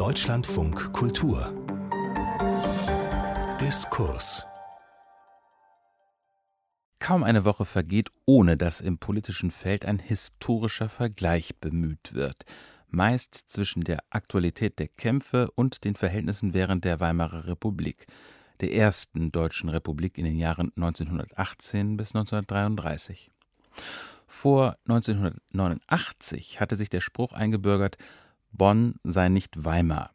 [0.00, 1.52] Deutschlandfunk Kultur.
[3.60, 4.46] Diskurs.
[6.98, 12.46] Kaum eine Woche vergeht, ohne dass im politischen Feld ein historischer Vergleich bemüht wird,
[12.88, 18.06] meist zwischen der Aktualität der Kämpfe und den Verhältnissen während der Weimarer Republik,
[18.62, 23.30] der ersten deutschen Republik in den Jahren 1918 bis 1933.
[24.26, 27.98] Vor 1989 hatte sich der Spruch eingebürgert,
[28.52, 30.10] Bonn sei nicht Weimar.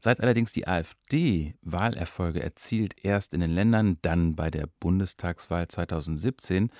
[0.00, 6.70] Seit allerdings die AfD Wahlerfolge erzielt, erst in den Ländern, dann bei der Bundestagswahl 2017,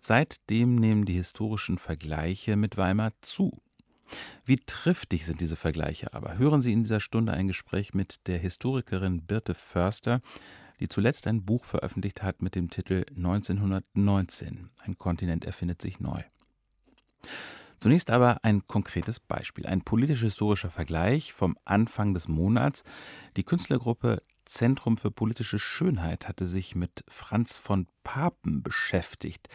[0.00, 3.62] seitdem nehmen die historischen Vergleiche mit Weimar zu.
[4.44, 6.36] Wie triftig sind diese Vergleiche aber?
[6.38, 10.20] Hören Sie in dieser Stunde ein Gespräch mit der Historikerin Birte Förster,
[10.80, 14.70] die zuletzt ein Buch veröffentlicht hat mit dem Titel 1919.
[14.80, 16.22] Ein Kontinent erfindet sich neu.
[17.82, 22.84] Zunächst aber ein konkretes Beispiel, ein politisch-historischer Vergleich vom Anfang des Monats.
[23.36, 29.48] Die Künstlergruppe Zentrum für politische Schönheit hatte sich mit Franz von Papen beschäftigt,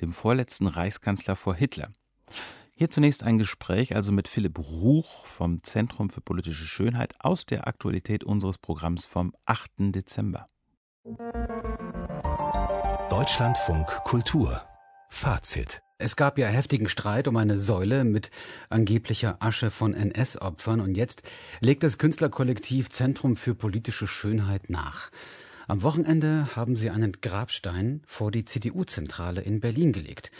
[0.00, 1.90] dem vorletzten Reichskanzler vor Hitler.
[2.76, 7.66] Hier zunächst ein Gespräch also mit Philipp Ruch vom Zentrum für politische Schönheit aus der
[7.66, 9.72] Aktualität unseres Programms vom 8.
[9.92, 10.46] Dezember.
[13.10, 14.62] Deutschlandfunk Kultur
[15.10, 18.30] Fazit es gab ja heftigen Streit um eine Säule mit
[18.68, 21.22] angeblicher Asche von NS-Opfern und jetzt
[21.60, 25.10] legt das Künstlerkollektiv Zentrum für politische Schönheit nach.
[25.68, 30.32] Am Wochenende haben sie einen Grabstein vor die CDU-Zentrale in Berlin gelegt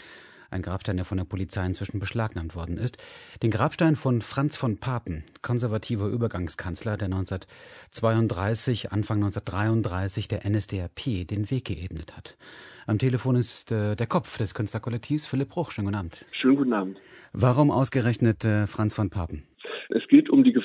[0.53, 2.97] ein Grabstein, der von der Polizei inzwischen beschlagnahmt worden ist.
[3.41, 11.51] Den Grabstein von Franz von Papen, konservativer Übergangskanzler, der 1932, Anfang 1933 der NSDAP den
[11.51, 12.37] Weg geebnet hat.
[12.85, 15.71] Am Telefon ist äh, der Kopf des Künstlerkollektivs, Philipp Bruch.
[15.71, 16.25] Schönen guten Abend.
[16.31, 16.97] Schönen guten Abend.
[17.33, 19.43] Warum ausgerechnet äh, Franz von Papen?
[19.89, 20.22] Es geht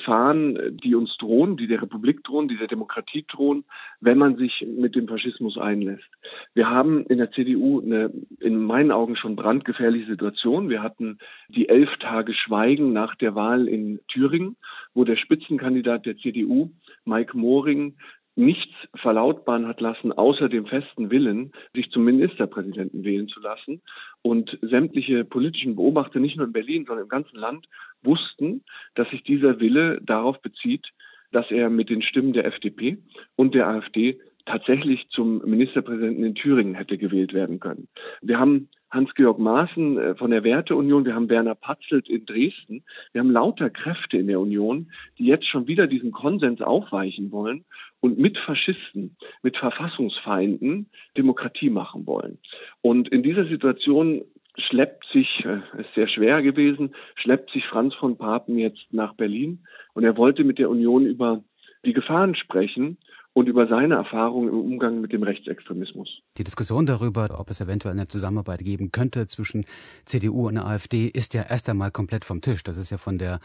[0.09, 3.63] Gefahren, die uns drohen, die der Republik drohen, die der Demokratie drohen,
[4.01, 6.09] wenn man sich mit dem Faschismus einlässt.
[6.55, 10.67] Wir haben in der CDU eine in meinen Augen schon brandgefährliche Situation.
[10.67, 14.55] Wir hatten die elf Tage Schweigen nach der Wahl in Thüringen,
[14.95, 16.71] wo der Spitzenkandidat der CDU,
[17.05, 17.95] Mike Moring,
[18.39, 23.81] nichts verlautbaren hat lassen, außer dem festen Willen, sich zum Ministerpräsidenten wählen zu lassen.
[24.21, 27.67] Und sämtliche politischen Beobachter, nicht nur in Berlin, sondern im ganzen Land,
[28.01, 28.63] wussten,
[28.95, 30.87] dass sich dieser Wille darauf bezieht,
[31.31, 32.97] dass er mit den Stimmen der FDP
[33.35, 37.87] und der AfD tatsächlich zum Ministerpräsidenten in Thüringen hätte gewählt werden können.
[38.21, 42.83] Wir haben Hans-Georg Maaßen äh, von der Werteunion, wir haben Werner Patzelt in Dresden.
[43.11, 47.65] Wir haben lauter Kräfte in der Union, die jetzt schon wieder diesen Konsens aufweichen wollen
[48.01, 52.39] und mit Faschisten, mit Verfassungsfeinden Demokratie machen wollen.
[52.81, 54.23] Und in dieser Situation
[54.57, 59.65] schleppt sich, äh, ist sehr schwer gewesen, schleppt sich Franz von Papen jetzt nach Berlin
[59.93, 61.43] und er wollte mit der Union über
[61.85, 62.97] die Gefahren sprechen
[63.33, 66.21] und über seine Erfahrungen im Umgang mit dem Rechtsextremismus.
[66.37, 69.65] Die Diskussion darüber, ob es eventuell eine Zusammenarbeit geben könnte zwischen
[70.05, 72.63] CDU und AfD, ist ja erst einmal komplett vom Tisch.
[72.63, 73.39] Das ist ja von der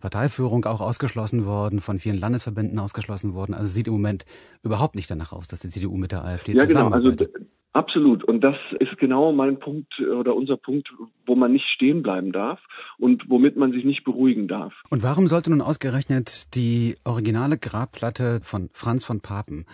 [0.00, 3.54] Parteiführung auch ausgeschlossen worden, von vielen Landesverbänden ausgeschlossen worden.
[3.54, 4.24] Also sieht im Moment
[4.62, 7.18] überhaupt nicht danach aus, dass die CDU mit der AfD ja, zusammenarbeitet.
[7.18, 7.38] Genau.
[7.38, 8.24] Also Absolut.
[8.24, 10.88] Und das ist genau mein Punkt oder unser Punkt,
[11.24, 12.60] wo man nicht stehen bleiben darf
[12.98, 14.74] und womit man sich nicht beruhigen darf.
[14.90, 19.66] Und warum sollte nun ausgerechnet die originale Grabplatte von Franz von Papen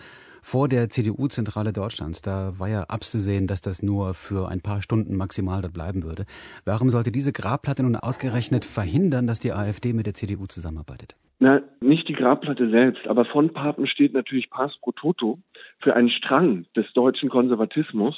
[0.47, 5.17] vor der CDU-Zentrale Deutschlands, da war ja abzusehen, dass das nur für ein paar Stunden
[5.17, 6.25] maximal dort bleiben würde.
[6.63, 11.17] Warum sollte diese Grabplatte nun ausgerechnet verhindern, dass die AfD mit der CDU zusammenarbeitet?
[11.39, 15.39] Na, nicht die Grabplatte selbst, aber von Papen steht natürlich Pass pro Toto
[15.79, 18.15] für einen Strang des deutschen Konservatismus,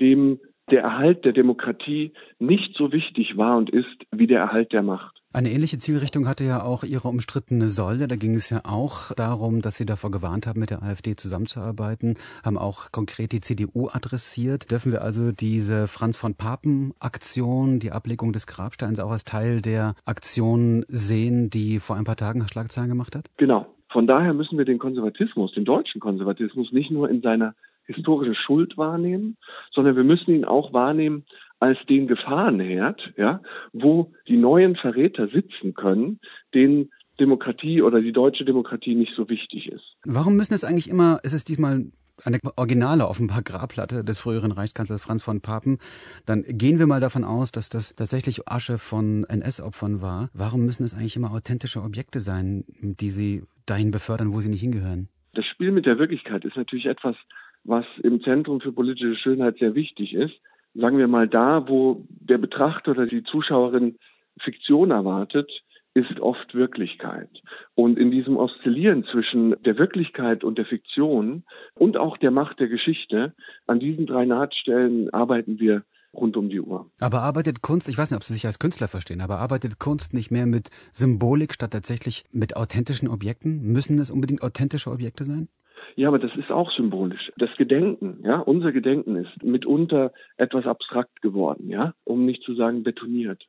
[0.00, 4.82] dem der Erhalt der Demokratie nicht so wichtig war und ist wie der Erhalt der
[4.82, 5.20] Macht.
[5.34, 8.06] Eine ähnliche Zielrichtung hatte ja auch Ihre umstrittene Säule.
[8.06, 12.14] Da ging es ja auch darum, dass Sie davor gewarnt haben, mit der AfD zusammenzuarbeiten,
[12.44, 14.70] haben auch konkret die CDU adressiert.
[14.70, 19.96] Dürfen wir also diese Franz von Papen-Aktion, die Ablegung des Grabsteins auch als Teil der
[20.04, 23.26] Aktion sehen, die vor ein paar Tagen Schlagzeilen gemacht hat?
[23.36, 23.73] Genau.
[23.94, 27.54] Von daher müssen wir den Konservatismus, den deutschen Konservatismus, nicht nur in seiner
[27.86, 29.36] historische Schuld wahrnehmen,
[29.70, 31.24] sondern wir müssen ihn auch wahrnehmen
[31.60, 33.40] als den Gefahrenherd, ja,
[33.72, 36.18] wo die neuen Verräter sitzen können,
[36.54, 39.94] denen Demokratie oder die deutsche Demokratie nicht so wichtig ist.
[40.04, 41.84] Warum müssen es eigentlich immer, ist es diesmal
[42.22, 45.78] eine originale offenbar Grabplatte des früheren Reichskanzlers Franz von Papen,
[46.26, 50.30] dann gehen wir mal davon aus, dass das tatsächlich Asche von NS-Opfern war.
[50.32, 54.60] Warum müssen es eigentlich immer authentische Objekte sein, die sie dahin befördern, wo sie nicht
[54.60, 55.08] hingehören?
[55.34, 57.16] Das Spiel mit der Wirklichkeit ist natürlich etwas,
[57.64, 60.34] was im Zentrum für politische Schönheit sehr wichtig ist.
[60.74, 63.96] Sagen wir mal da, wo der Betrachter oder die Zuschauerin
[64.40, 65.50] Fiktion erwartet,
[65.94, 67.30] ist oft Wirklichkeit.
[67.74, 71.44] Und in diesem Oszillieren zwischen der Wirklichkeit und der Fiktion
[71.74, 73.32] und auch der Macht der Geschichte,
[73.66, 76.90] an diesen drei Nahtstellen arbeiten wir rund um die Uhr.
[77.00, 80.14] Aber arbeitet Kunst, ich weiß nicht, ob Sie sich als Künstler verstehen, aber arbeitet Kunst
[80.14, 83.62] nicht mehr mit Symbolik statt tatsächlich mit authentischen Objekten?
[83.72, 85.48] Müssen es unbedingt authentische Objekte sein?
[85.96, 87.30] Ja, aber das ist auch symbolisch.
[87.36, 92.82] Das Gedenken, ja, unser Gedenken ist mitunter etwas abstrakt geworden, ja, um nicht zu sagen
[92.82, 93.44] betoniert.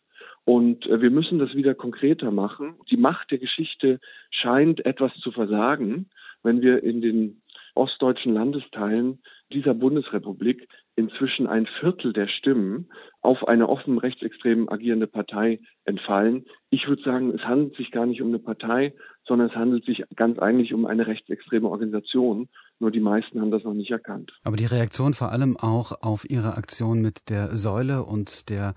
[0.46, 2.76] Und äh, wir müssen das wieder konkreter machen.
[2.90, 4.00] Die Macht der Geschichte
[4.30, 6.10] scheint etwas zu versagen,
[6.44, 7.42] wenn wir in den
[7.74, 9.20] ostdeutschen Landesteilen
[9.52, 12.90] dieser Bundesrepublik inzwischen ein Viertel der Stimmen
[13.22, 16.46] auf eine offen rechtsextrem agierende Partei entfallen.
[16.70, 18.94] Ich würde sagen, es handelt sich gar nicht um eine Partei,
[19.28, 22.48] sondern es handelt sich ganz eigentlich um eine rechtsextreme Organisation.
[22.80, 24.32] Nur die meisten haben das noch nicht erkannt.
[24.44, 28.74] Aber die Reaktion vor allem auch auf Ihre Aktion mit der Säule und der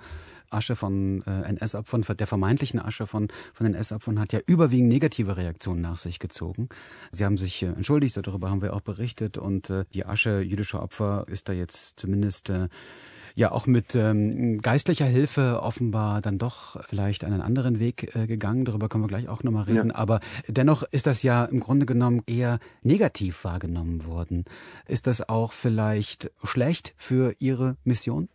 [0.51, 5.81] Asche von äh, NS-Opfern, der vermeintlichen Asche von, von NS-Opfern hat ja überwiegend negative Reaktionen
[5.81, 6.69] nach sich gezogen.
[7.11, 10.83] Sie haben sich äh, entschuldigt, darüber haben wir auch berichtet und äh, die Asche jüdischer
[10.83, 12.69] Opfer ist da jetzt zumindest äh,
[13.39, 18.65] ja auch mit ähm, geistlicher Hilfe offenbar dann doch vielleicht einen anderen Weg äh, gegangen.
[18.65, 19.91] Darüber können wir gleich auch nochmal reden.
[19.91, 19.95] Ja.
[19.95, 24.45] Aber dennoch ist das ja im Grunde genommen eher negativ wahrgenommen worden.
[24.87, 28.29] Ist das auch vielleicht schlecht für Ihre Mission?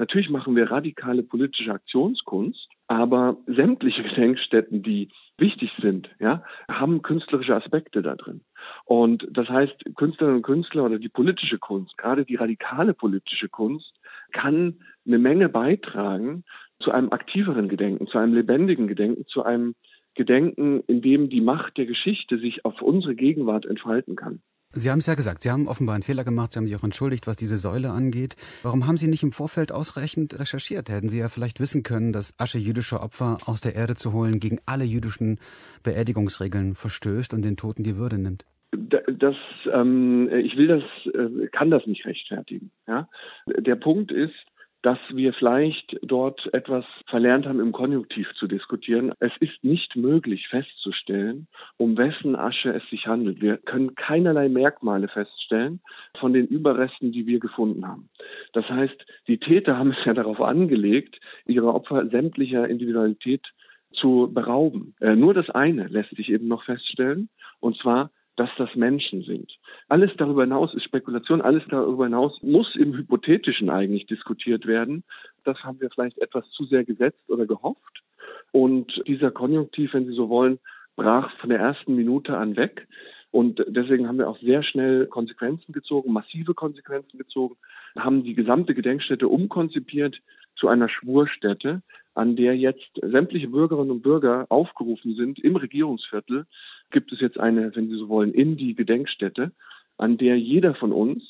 [0.00, 7.54] Natürlich machen wir radikale politische Aktionskunst, aber sämtliche Gedenkstätten, die wichtig sind, ja, haben künstlerische
[7.54, 8.40] Aspekte da drin.
[8.86, 13.92] Und das heißt, Künstlerinnen und Künstler oder die politische Kunst, gerade die radikale politische Kunst,
[14.32, 16.44] kann eine Menge beitragen
[16.82, 19.74] zu einem aktiveren Gedenken, zu einem lebendigen Gedenken, zu einem
[20.14, 24.40] Gedenken, in dem die Macht der Geschichte sich auf unsere Gegenwart entfalten kann.
[24.72, 26.84] Sie haben es ja gesagt, Sie haben offenbar einen Fehler gemacht, Sie haben sich auch
[26.84, 28.36] entschuldigt, was diese Säule angeht.
[28.62, 30.88] Warum haben Sie nicht im Vorfeld ausreichend recherchiert?
[30.88, 34.38] Hätten Sie ja vielleicht wissen können, dass Asche jüdischer Opfer aus der Erde zu holen
[34.38, 35.40] gegen alle jüdischen
[35.82, 38.44] Beerdigungsregeln verstößt und den Toten die Würde nimmt.
[38.70, 39.34] Das,
[39.72, 40.82] ähm, ich will das,
[41.12, 42.70] äh, kann das nicht rechtfertigen.
[42.86, 43.08] Ja?
[43.48, 44.34] Der Punkt ist,
[44.82, 49.12] dass wir vielleicht dort etwas verlernt haben, im Konjunktiv zu diskutieren.
[49.20, 53.40] Es ist nicht möglich festzustellen, um wessen Asche es sich handelt.
[53.42, 55.80] Wir können keinerlei Merkmale feststellen
[56.18, 58.08] von den Überresten, die wir gefunden haben.
[58.52, 63.46] Das heißt, die Täter haben es ja darauf angelegt, ihre Opfer sämtlicher Individualität
[63.92, 64.94] zu berauben.
[65.00, 67.28] Äh, nur das eine lässt sich eben noch feststellen,
[67.60, 68.10] und zwar,
[68.40, 69.58] dass das Menschen sind.
[69.90, 75.04] Alles darüber hinaus ist Spekulation, alles darüber hinaus muss im Hypothetischen eigentlich diskutiert werden.
[75.44, 78.02] Das haben wir vielleicht etwas zu sehr gesetzt oder gehofft.
[78.50, 80.58] Und dieser Konjunktiv, wenn Sie so wollen,
[80.96, 82.88] brach von der ersten Minute an weg.
[83.30, 87.56] Und deswegen haben wir auch sehr schnell Konsequenzen gezogen, massive Konsequenzen gezogen,
[87.94, 90.16] haben die gesamte Gedenkstätte umkonzipiert
[90.56, 91.82] zu einer Schwurstätte,
[92.14, 96.46] an der jetzt sämtliche Bürgerinnen und Bürger aufgerufen sind, im Regierungsviertel
[96.90, 99.52] gibt es jetzt eine, wenn Sie so wollen, in die Gedenkstätte,
[99.96, 101.22] an der jeder von uns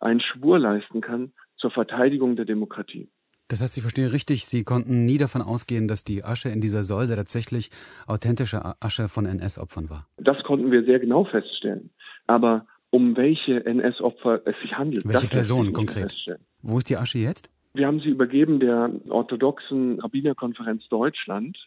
[0.00, 3.08] einen Schwur leisten kann zur Verteidigung der Demokratie.
[3.48, 6.82] Das heißt, ich verstehe richtig, Sie konnten nie davon ausgehen, dass die Asche in dieser
[6.82, 7.70] Säule tatsächlich
[8.06, 10.08] authentische Asche von NS-Opfern war.
[10.16, 11.90] Das konnten wir sehr genau feststellen.
[12.26, 16.14] Aber um welche NS-Opfer es sich handelt, welche Personen konkret?
[16.62, 17.50] Wo ist die Asche jetzt?
[17.74, 21.58] Wir haben sie übergeben der orthodoxen Rabbinerkonferenz Deutschland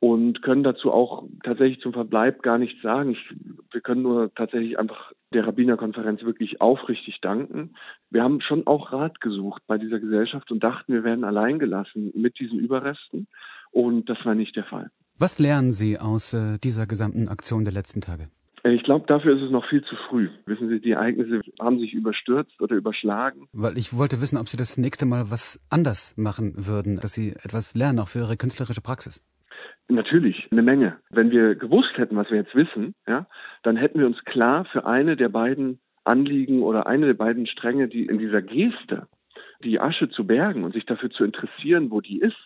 [0.00, 3.10] und können dazu auch tatsächlich zum Verbleib gar nichts sagen.
[3.10, 3.18] Ich,
[3.72, 7.74] wir können nur tatsächlich einfach der Rabbinerkonferenz wirklich aufrichtig danken.
[8.08, 12.12] Wir haben schon auch Rat gesucht bei dieser Gesellschaft und dachten, wir werden allein gelassen
[12.14, 13.26] mit diesen Überresten
[13.72, 14.90] und das war nicht der Fall.
[15.18, 18.28] Was lernen Sie aus äh, dieser gesamten Aktion der letzten Tage?
[18.62, 20.28] Äh, ich glaube, dafür ist es noch viel zu früh.
[20.46, 23.48] Wissen Sie, die Ereignisse haben sich überstürzt oder überschlagen.
[23.52, 27.30] Weil ich wollte wissen, ob Sie das nächste Mal was anders machen würden, dass Sie
[27.30, 29.22] etwas lernen, auch für Ihre künstlerische Praxis.
[29.88, 30.98] Natürlich, eine Menge.
[31.10, 33.26] Wenn wir gewusst hätten, was wir jetzt wissen, ja,
[33.62, 37.88] dann hätten wir uns klar für eine der beiden Anliegen oder eine der beiden Stränge,
[37.88, 39.08] die in dieser Geste,
[39.64, 42.36] die Asche zu bergen und sich dafür zu interessieren, wo die ist,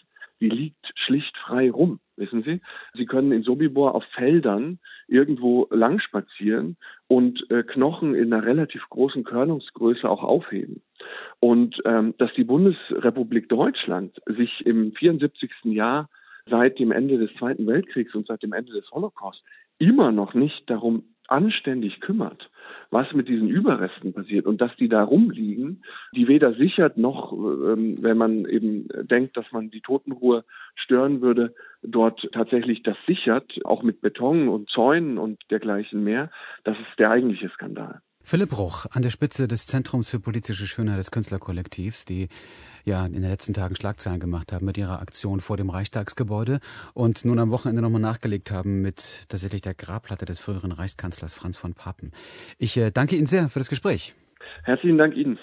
[0.40, 2.60] die liegt schlicht frei rum, wissen Sie?
[2.94, 6.76] Sie können in Sobibor auf Feldern irgendwo lang spazieren
[7.08, 10.80] und äh, Knochen in einer relativ großen Körnungsgröße auch aufheben.
[11.40, 15.50] Und ähm, dass die Bundesrepublik Deutschland sich im 74.
[15.64, 16.08] Jahr
[16.48, 19.42] seit dem Ende des Zweiten Weltkriegs und seit dem Ende des Holocaust
[19.78, 22.50] immer noch nicht darum anständig kümmert,
[22.90, 25.82] was mit diesen Überresten passiert und dass die da rumliegen,
[26.14, 31.54] die weder sichert noch, ähm, wenn man eben denkt, dass man die Totenruhe stören würde,
[31.82, 36.30] dort tatsächlich das sichert, auch mit Beton und Zäunen und dergleichen mehr,
[36.64, 38.02] das ist der eigentliche Skandal.
[38.24, 42.28] Philipp Bruch an der Spitze des Zentrums für politische Schönheit des Künstlerkollektivs, die
[42.84, 46.60] ja in den letzten Tagen Schlagzeilen gemacht haben mit ihrer Aktion vor dem Reichstagsgebäude
[46.94, 51.58] und nun am Wochenende nochmal nachgelegt haben mit tatsächlich der Grabplatte des früheren Reichskanzlers Franz
[51.58, 52.12] von Papen.
[52.58, 54.14] Ich äh, danke Ihnen sehr für das Gespräch.
[54.64, 55.38] Herzlichen Dank Ihnen.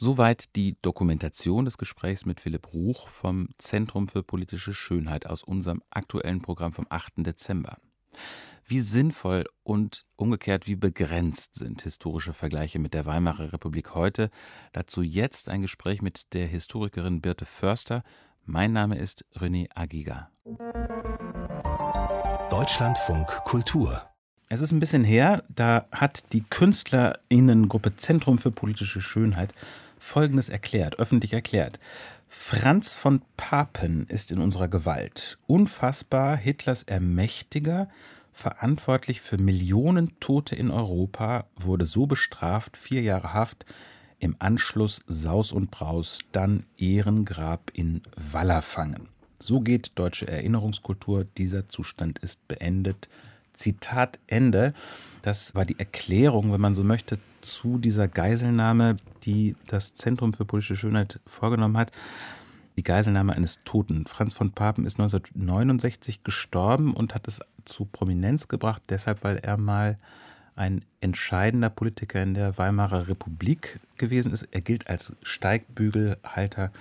[0.00, 5.82] Soweit die Dokumentation des Gesprächs mit Philipp Ruch vom Zentrum für politische Schönheit aus unserem
[5.90, 7.26] aktuellen Programm vom 8.
[7.26, 7.78] Dezember.
[8.64, 14.30] Wie sinnvoll und umgekehrt wie begrenzt sind historische Vergleiche mit der Weimarer Republik heute?
[14.72, 18.02] Dazu jetzt ein Gespräch mit der Historikerin Birte Förster.
[18.44, 20.30] Mein Name ist René Agiga.
[22.50, 24.08] Deutschlandfunk Kultur
[24.50, 29.52] es ist ein bisschen her, da hat die Künstlerinnengruppe Zentrum für politische Schönheit
[29.98, 31.78] Folgendes erklärt, öffentlich erklärt.
[32.28, 35.38] Franz von Papen ist in unserer Gewalt.
[35.46, 37.88] Unfassbar Hitlers Ermächtiger,
[38.32, 43.64] verantwortlich für Millionen Tote in Europa, wurde so bestraft, vier Jahre Haft,
[44.18, 49.08] im Anschluss Saus und Braus, dann Ehrengrab in Wallerfangen.
[49.38, 53.08] So geht deutsche Erinnerungskultur, dieser Zustand ist beendet.
[53.54, 54.74] Zitat Ende.
[55.28, 60.46] Das war die Erklärung, wenn man so möchte, zu dieser Geiselnahme, die das Zentrum für
[60.46, 61.92] politische Schönheit vorgenommen hat.
[62.78, 64.06] Die Geiselnahme eines Toten.
[64.06, 69.58] Franz von Papen ist 1969 gestorben und hat es zu Prominenz gebracht, deshalb, weil er
[69.58, 69.98] mal
[70.56, 74.48] ein entscheidender Politiker in der Weimarer Republik gewesen ist.
[74.50, 76.72] Er gilt als Steigbügelhalter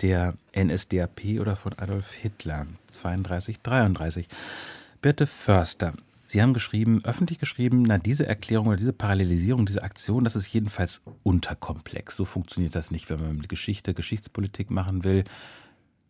[0.00, 4.26] der NSDAP oder von Adolf Hitler 32, 33.
[5.02, 5.92] Birte Förster,
[6.34, 10.52] Sie haben geschrieben, öffentlich geschrieben, na, diese Erklärung oder diese Parallelisierung, diese Aktion, das ist
[10.52, 12.16] jedenfalls unterkomplex.
[12.16, 15.22] So funktioniert das nicht, wenn man Geschichte, Geschichtspolitik machen will.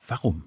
[0.08, 0.44] Warum?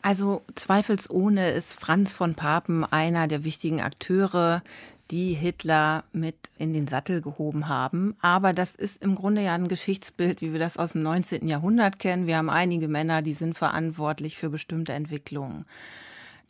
[0.00, 4.62] Also zweifelsohne ist Franz von Papen einer der wichtigen Akteure,
[5.10, 8.16] die Hitler mit in den Sattel gehoben haben.
[8.22, 11.46] Aber das ist im Grunde ja ein Geschichtsbild, wie wir das aus dem 19.
[11.46, 12.26] Jahrhundert kennen.
[12.26, 15.66] Wir haben einige Männer, die sind verantwortlich für bestimmte Entwicklungen.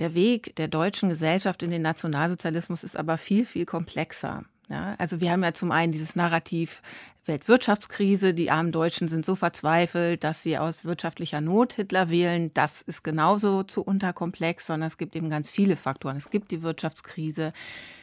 [0.00, 4.44] Der Weg der deutschen Gesellschaft in den Nationalsozialismus ist aber viel, viel komplexer.
[4.70, 6.80] Ja, also wir haben ja zum einen dieses Narrativ
[7.26, 12.50] Weltwirtschaftskrise, die armen Deutschen sind so verzweifelt, dass sie aus wirtschaftlicher Not Hitler wählen.
[12.54, 16.16] Das ist genauso zu unterkomplex, sondern es gibt eben ganz viele Faktoren.
[16.16, 17.52] Es gibt die Wirtschaftskrise.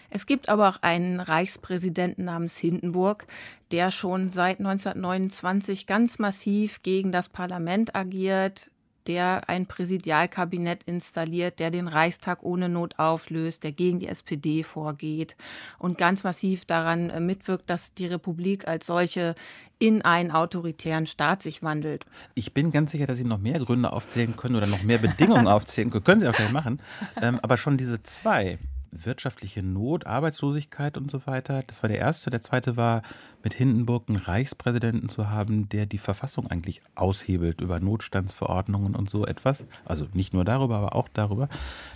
[0.09, 3.25] Es gibt aber auch einen Reichspräsidenten namens Hindenburg,
[3.71, 8.71] der schon seit 1929 ganz massiv gegen das Parlament agiert,
[9.07, 15.35] der ein Präsidialkabinett installiert, der den Reichstag ohne Not auflöst, der gegen die SPD vorgeht
[15.79, 19.35] und ganz massiv daran äh, mitwirkt, dass die Republik als solche
[19.79, 22.05] in einen autoritären Staat sich wandelt.
[22.33, 25.47] Ich bin ganz sicher, dass Sie noch mehr Gründe aufzählen können oder noch mehr Bedingungen
[25.47, 26.03] aufzählen können.
[26.03, 26.79] Können Sie auch gleich machen.
[27.21, 28.57] Ähm, aber schon diese zwei,
[28.91, 31.63] wirtschaftliche Not, Arbeitslosigkeit und so weiter.
[31.67, 32.29] Das war der erste.
[32.29, 33.01] Der zweite war,
[33.43, 39.25] mit Hindenburg einen Reichspräsidenten zu haben, der die Verfassung eigentlich aushebelt über Notstandsverordnungen und so
[39.25, 39.65] etwas.
[39.85, 41.49] Also nicht nur darüber, aber auch darüber.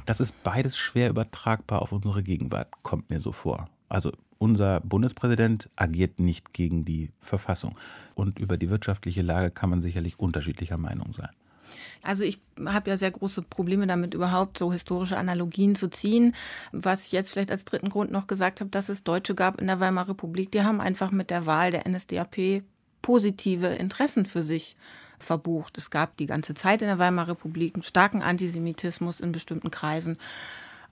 [0.05, 3.69] Das ist beides schwer übertragbar auf unsere Gegenwart, kommt mir so vor.
[3.89, 7.77] Also unser Bundespräsident agiert nicht gegen die Verfassung.
[8.15, 11.29] Und über die wirtschaftliche Lage kann man sicherlich unterschiedlicher Meinung sein.
[12.01, 16.35] Also ich habe ja sehr große Probleme damit, überhaupt so historische Analogien zu ziehen.
[16.71, 19.67] Was ich jetzt vielleicht als dritten Grund noch gesagt habe, dass es Deutsche gab in
[19.67, 22.63] der Weimarer Republik, die haben einfach mit der Wahl der NSDAP
[23.01, 24.75] positive Interessen für sich
[25.19, 25.77] verbucht.
[25.77, 30.17] Es gab die ganze Zeit in der Weimarer Republik einen starken Antisemitismus in bestimmten Kreisen.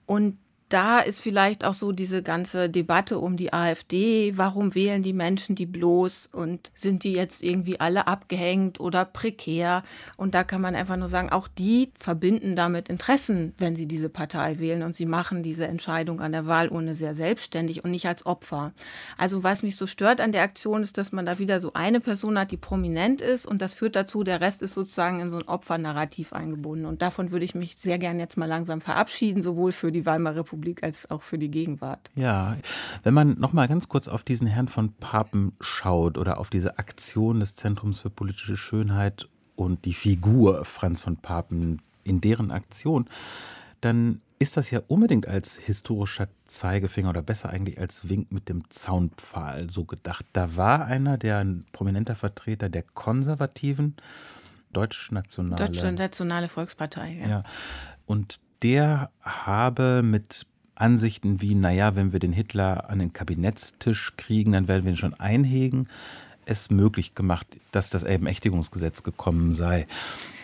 [0.06, 0.38] Und
[0.70, 4.32] da ist vielleicht auch so diese ganze Debatte um die AfD.
[4.36, 9.82] Warum wählen die Menschen die bloß und sind die jetzt irgendwie alle abgehängt oder prekär?
[10.16, 14.08] Und da kann man einfach nur sagen, auch die verbinden damit Interessen, wenn sie diese
[14.08, 18.24] Partei wählen und sie machen diese Entscheidung an der Wahlurne sehr selbstständig und nicht als
[18.24, 18.72] Opfer.
[19.18, 21.98] Also was mich so stört an der Aktion ist, dass man da wieder so eine
[21.98, 25.36] Person hat, die prominent ist und das führt dazu, der Rest ist sozusagen in so
[25.36, 26.86] ein Opfernarrativ eingebunden.
[26.86, 30.36] Und davon würde ich mich sehr gern jetzt mal langsam verabschieden, sowohl für die Weimarer
[30.36, 32.10] Republik Republik als auch für die Gegenwart.
[32.14, 32.56] Ja,
[33.02, 36.78] wenn man noch mal ganz kurz auf diesen Herrn von Papen schaut oder auf diese
[36.78, 43.08] Aktion des Zentrums für politische Schönheit und die Figur Franz von Papen in deren Aktion,
[43.80, 48.70] dann ist das ja unbedingt als historischer Zeigefinger oder besser eigentlich als Wink mit dem
[48.70, 50.24] Zaunpfahl so gedacht.
[50.32, 53.96] Da war einer, der ein prominenter Vertreter der konservativen
[54.72, 57.18] deutsch-nationale Deutsch-nationale Volkspartei.
[57.20, 57.28] Ja.
[57.28, 57.42] ja.
[58.06, 60.46] Und der habe mit
[60.80, 64.96] Ansichten wie, naja, wenn wir den Hitler an den Kabinettstisch kriegen, dann werden wir ihn
[64.96, 65.88] schon einhegen,
[66.46, 69.86] es möglich gemacht, dass das Ermächtigungsgesetz gekommen sei.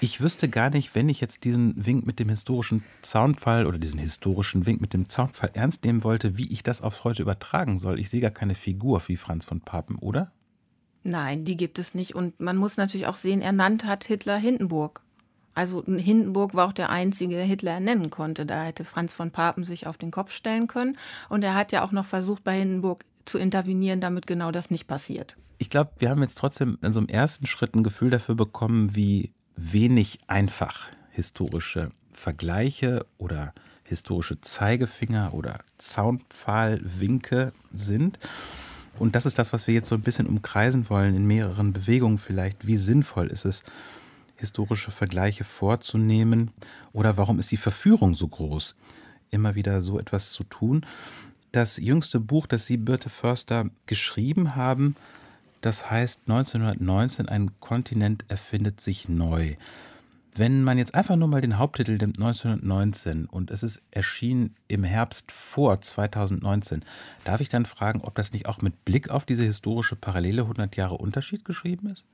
[0.01, 3.99] Ich wüsste gar nicht, wenn ich jetzt diesen Wink mit dem historischen Zaunfall oder diesen
[3.99, 7.99] historischen Wink mit dem Zaunfall ernst nehmen wollte, wie ich das aufs heute übertragen soll.
[7.99, 10.33] Ich sehe gar keine Figur wie Franz von Papen, oder?
[11.03, 12.15] Nein, die gibt es nicht.
[12.15, 15.03] Und man muss natürlich auch sehen, ernannt hat Hitler Hindenburg.
[15.57, 18.45] Also Hindenburg war auch der einzige, der Hitler ernennen konnte.
[18.45, 20.99] Da hätte Franz von Papen sich auf den Kopf stellen können.
[21.31, 24.87] Und er hat ja auch noch versucht, bei Hindenburg zu intervenieren, damit genau das nicht
[24.87, 25.35] passiert.
[25.57, 28.95] Ich glaube, wir haben jetzt trotzdem in so einem ersten Schritt ein Gefühl dafür bekommen,
[28.95, 38.19] wie wenig einfach historische Vergleiche oder historische Zeigefinger oder Zaunpfahlwinke sind.
[38.99, 42.19] Und das ist das, was wir jetzt so ein bisschen umkreisen wollen, in mehreren Bewegungen
[42.19, 42.67] vielleicht.
[42.67, 43.63] Wie sinnvoll ist es,
[44.37, 46.51] historische Vergleiche vorzunehmen?
[46.93, 48.77] Oder warum ist die Verführung so groß,
[49.31, 50.87] immer wieder so etwas zu tun?
[51.53, 54.95] Das jüngste Buch, das Sie, Birte Förster, geschrieben haben,
[55.61, 59.57] das heißt 1919, ein Kontinent erfindet sich neu.
[60.39, 64.85] Wenn man jetzt einfach nur mal den Haupttitel nimmt, 1919, und es ist erschienen im
[64.85, 66.85] Herbst vor 2019,
[67.25, 70.77] darf ich dann fragen, ob das nicht auch mit Blick auf diese historische Parallele 100
[70.77, 72.05] Jahre Unterschied geschrieben ist?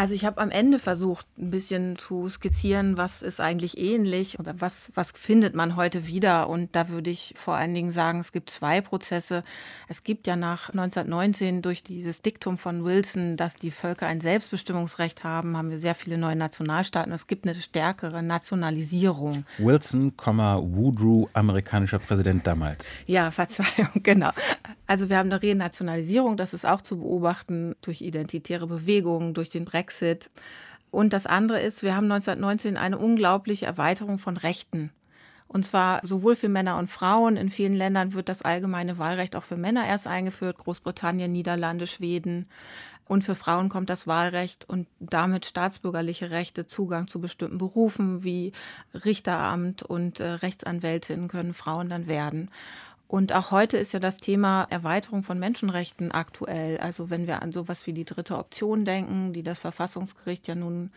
[0.00, 4.54] Also ich habe am Ende versucht, ein bisschen zu skizzieren, was ist eigentlich ähnlich oder
[4.58, 6.48] was, was findet man heute wieder.
[6.48, 9.44] Und da würde ich vor allen Dingen sagen, es gibt zwei Prozesse.
[9.88, 15.22] Es gibt ja nach 1919 durch dieses Diktum von Wilson, dass die Völker ein Selbstbestimmungsrecht
[15.22, 17.12] haben, haben wir sehr viele neue Nationalstaaten.
[17.12, 19.44] Es gibt eine stärkere Nationalisierung.
[19.58, 22.82] Wilson, Woodrow, amerikanischer Präsident damals.
[23.04, 24.30] Ja, Verzeihung, genau.
[24.86, 29.66] Also wir haben eine Renationalisierung, das ist auch zu beobachten durch identitäre Bewegungen, durch den
[29.66, 30.30] Brexit Brexit.
[30.92, 34.90] Und das andere ist, wir haben 1919 eine unglaubliche Erweiterung von Rechten.
[35.46, 37.36] Und zwar sowohl für Männer und Frauen.
[37.36, 40.58] In vielen Ländern wird das allgemeine Wahlrecht auch für Männer erst eingeführt.
[40.58, 42.46] Großbritannien, Niederlande, Schweden.
[43.06, 48.52] Und für Frauen kommt das Wahlrecht und damit staatsbürgerliche Rechte, Zugang zu bestimmten Berufen wie
[48.94, 52.50] Richteramt und äh, Rechtsanwältinnen können Frauen dann werden.
[53.10, 56.78] Und auch heute ist ja das Thema Erweiterung von Menschenrechten aktuell.
[56.78, 60.92] Also wenn wir an sowas wie die dritte Option denken, die das Verfassungsgericht ja nun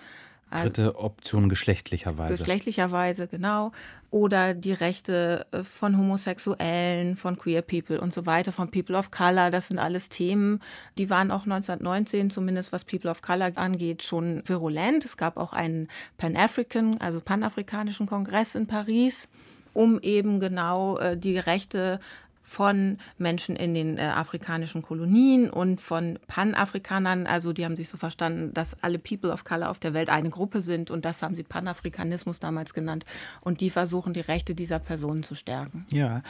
[0.51, 2.38] Dritte Option geschlechtlicherweise.
[2.38, 3.72] Geschlechtlicherweise, genau.
[4.12, 9.10] Oder die Rechte äh, von Homosexuellen, von Queer People und so weiter, von People of
[9.10, 9.49] Color.
[9.49, 10.60] Das sind alles Themen,
[10.99, 15.04] die waren auch 1919, zumindest was People of Color angeht, schon virulent.
[15.06, 15.88] Es gab auch einen
[16.19, 19.30] Pan-African, also panafrikanischen Kongress in Paris
[19.73, 21.99] um eben genau äh, die Rechte
[22.43, 27.25] von Menschen in den äh, afrikanischen Kolonien und von Panafrikanern.
[27.25, 30.29] Also die haben sich so verstanden, dass alle People of Color auf der Welt eine
[30.29, 33.05] Gruppe sind und das haben sie Panafrikanismus damals genannt.
[33.43, 35.86] Und die versuchen, die Rechte dieser Personen zu stärken.
[35.89, 36.21] Ja,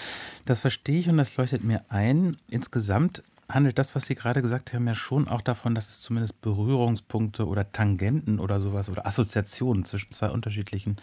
[0.46, 2.38] das verstehe ich und das leuchtet mir ein.
[2.50, 6.42] Insgesamt handelt das, was Sie gerade gesagt haben, ja schon auch davon, dass es zumindest
[6.42, 10.98] Berührungspunkte oder Tangenten oder sowas oder Assoziationen zwischen zwei unterschiedlichen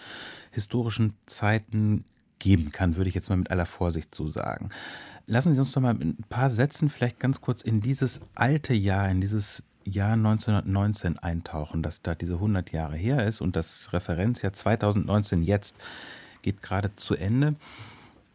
[0.51, 2.05] historischen Zeiten
[2.41, 4.71] geben kann, würde ich jetzt mal mit aller Vorsicht so sagen.
[5.27, 8.75] Lassen Sie uns doch mal mit ein paar Sätzen vielleicht ganz kurz in dieses alte
[8.75, 13.93] Jahr, in dieses Jahr 1919 eintauchen, das da diese 100 Jahre her ist und das
[13.93, 15.77] Referenzjahr 2019 jetzt
[16.43, 17.55] geht gerade zu Ende.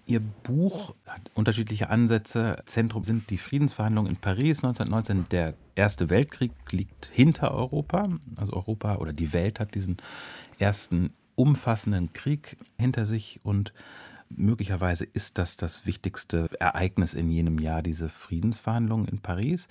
[0.07, 2.61] Ihr Buch hat unterschiedliche Ansätze.
[2.65, 5.25] Zentrum sind die Friedensverhandlungen in Paris 1919.
[5.31, 8.07] Der Erste Weltkrieg liegt hinter Europa.
[8.37, 9.97] Also Europa oder die Welt hat diesen
[10.59, 13.73] ersten umfassenden Krieg hinter sich und
[14.29, 19.67] möglicherweise ist das das wichtigste Ereignis in jenem Jahr, diese Friedensverhandlungen in Paris.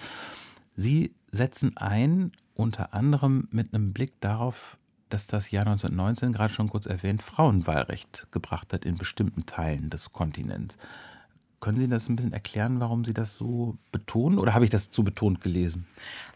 [0.76, 6.68] Sie setzen ein unter anderem mit einem Blick darauf, dass das Jahr 1919, gerade schon
[6.68, 10.76] kurz erwähnt, Frauenwahlrecht gebracht hat in bestimmten Teilen des Kontinents.
[11.64, 14.38] Können Sie das ein bisschen erklären, warum Sie das so betonen?
[14.38, 15.86] Oder habe ich das zu betont gelesen?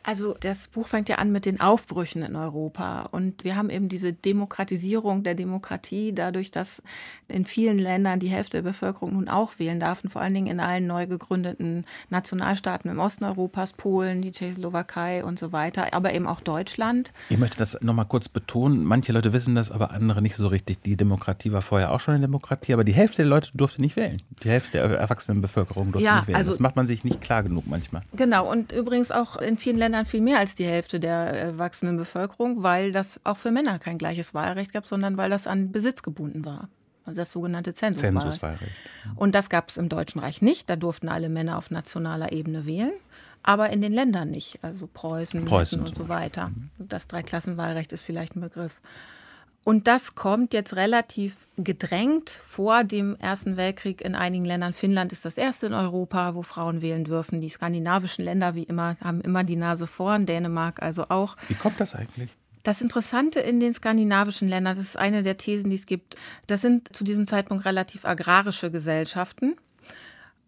[0.02, 3.02] Also das Buch fängt ja an mit den Aufbrüchen in Europa.
[3.10, 6.82] Und wir haben eben diese Demokratisierung der Demokratie, dadurch, dass
[7.28, 10.02] in vielen Ländern die Hälfte der Bevölkerung nun auch wählen darf.
[10.02, 15.22] Und vor allen Dingen in allen neu gegründeten Nationalstaaten im Osten Europas, Polen, die Tschechoslowakei
[15.22, 17.12] und so weiter, aber eben auch Deutschland.
[17.28, 18.82] Ich möchte das nochmal kurz betonen.
[18.82, 20.82] Manche Leute wissen das, aber andere nicht so richtig.
[20.84, 23.96] Die Demokratie war vorher auch schon eine Demokratie, aber die Hälfte der Leute durfte nicht
[23.96, 24.22] wählen.
[24.42, 25.17] Die Hälfte der Erwachsenenbevölkerung
[25.92, 26.36] durfte ja, nicht wählen.
[26.36, 28.02] Also, das macht man sich nicht klar genug manchmal.
[28.14, 32.62] Genau, und übrigens auch in vielen Ländern viel mehr als die Hälfte der erwachsenen Bevölkerung,
[32.62, 36.44] weil das auch für Männer kein gleiches Wahlrecht gab, sondern weil das an Besitz gebunden
[36.44, 36.68] war.
[37.04, 38.22] Also das sogenannte Zensuswahlrecht.
[38.22, 38.72] Zensuswahlrecht.
[39.16, 40.68] Und das gab es im Deutschen Reich nicht.
[40.68, 42.92] Da durften alle Männer auf nationaler Ebene wählen
[43.42, 46.50] aber in den Ländern nicht, also Preußen, Preußen und so weiter.
[46.78, 48.80] Das Dreiklassenwahlrecht ist vielleicht ein Begriff.
[49.64, 54.72] Und das kommt jetzt relativ gedrängt vor dem Ersten Weltkrieg in einigen Ländern.
[54.72, 57.40] Finnland ist das erste in Europa, wo Frauen wählen dürfen.
[57.40, 61.36] Die skandinavischen Länder, wie immer, haben immer die Nase vorn, Dänemark also auch.
[61.48, 62.30] Wie kommt das eigentlich?
[62.62, 66.16] Das Interessante in den skandinavischen Ländern, das ist eine der Thesen, die es gibt,
[66.46, 69.56] das sind zu diesem Zeitpunkt relativ agrarische Gesellschaften.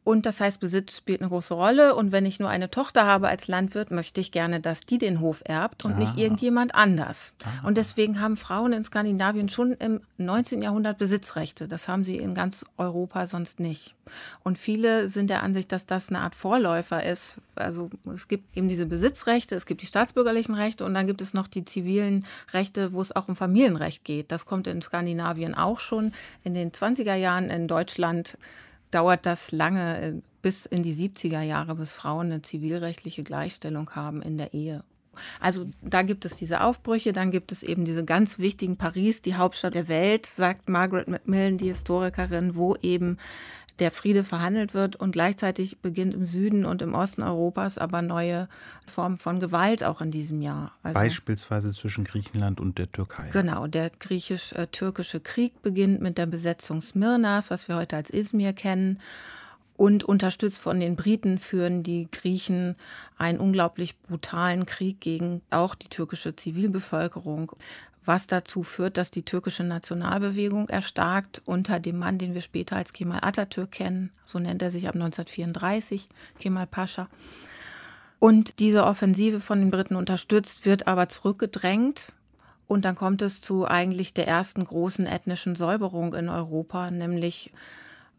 [0.03, 1.95] Und das heißt, Besitz spielt eine große Rolle.
[1.95, 5.21] Und wenn ich nur eine Tochter habe als Landwirt, möchte ich gerne, dass die den
[5.21, 5.99] Hof erbt und ah.
[5.99, 7.35] nicht irgendjemand anders.
[7.45, 7.67] Ah.
[7.67, 10.63] Und deswegen haben Frauen in Skandinavien schon im 19.
[10.63, 11.69] Jahrhundert Besitzrechte.
[11.69, 13.95] Das haben sie in ganz Europa sonst nicht.
[14.43, 17.39] Und viele sind der Ansicht, dass das eine Art Vorläufer ist.
[17.55, 21.35] Also es gibt eben diese Besitzrechte, es gibt die staatsbürgerlichen Rechte und dann gibt es
[21.35, 24.33] noch die zivilen Rechte, wo es auch um Familienrecht geht.
[24.33, 28.37] Das kommt in Skandinavien auch schon in den 20er Jahren in Deutschland
[28.91, 34.23] dauert das lange äh, bis in die 70er Jahre, bis Frauen eine zivilrechtliche Gleichstellung haben
[34.23, 34.83] in der Ehe.
[35.41, 39.35] Also da gibt es diese Aufbrüche, dann gibt es eben diese ganz wichtigen Paris, die
[39.35, 43.19] Hauptstadt der Welt, sagt Margaret Macmillan, die Historikerin, wo eben
[43.79, 48.49] der Friede verhandelt wird und gleichzeitig beginnt im Süden und im Osten Europas aber neue
[48.87, 50.73] Formen von Gewalt auch in diesem Jahr.
[50.83, 53.29] Also Beispielsweise zwischen Griechenland und der Türkei.
[53.33, 58.99] Genau, der griechisch-türkische Krieg beginnt mit der Besetzung Smyrnas, was wir heute als Izmir kennen.
[59.81, 62.77] Und unterstützt von den Briten führen die Griechen
[63.17, 67.53] einen unglaublich brutalen Krieg gegen auch die türkische Zivilbevölkerung
[68.05, 72.93] was dazu führt, dass die türkische Nationalbewegung erstarkt unter dem Mann, den wir später als
[72.93, 74.11] Kemal Atatürk kennen.
[74.25, 76.09] So nennt er sich ab 1934,
[76.39, 77.09] Kemal Pascha.
[78.19, 82.13] Und diese Offensive von den Briten unterstützt, wird aber zurückgedrängt.
[82.67, 87.51] Und dann kommt es zu eigentlich der ersten großen ethnischen Säuberung in Europa, nämlich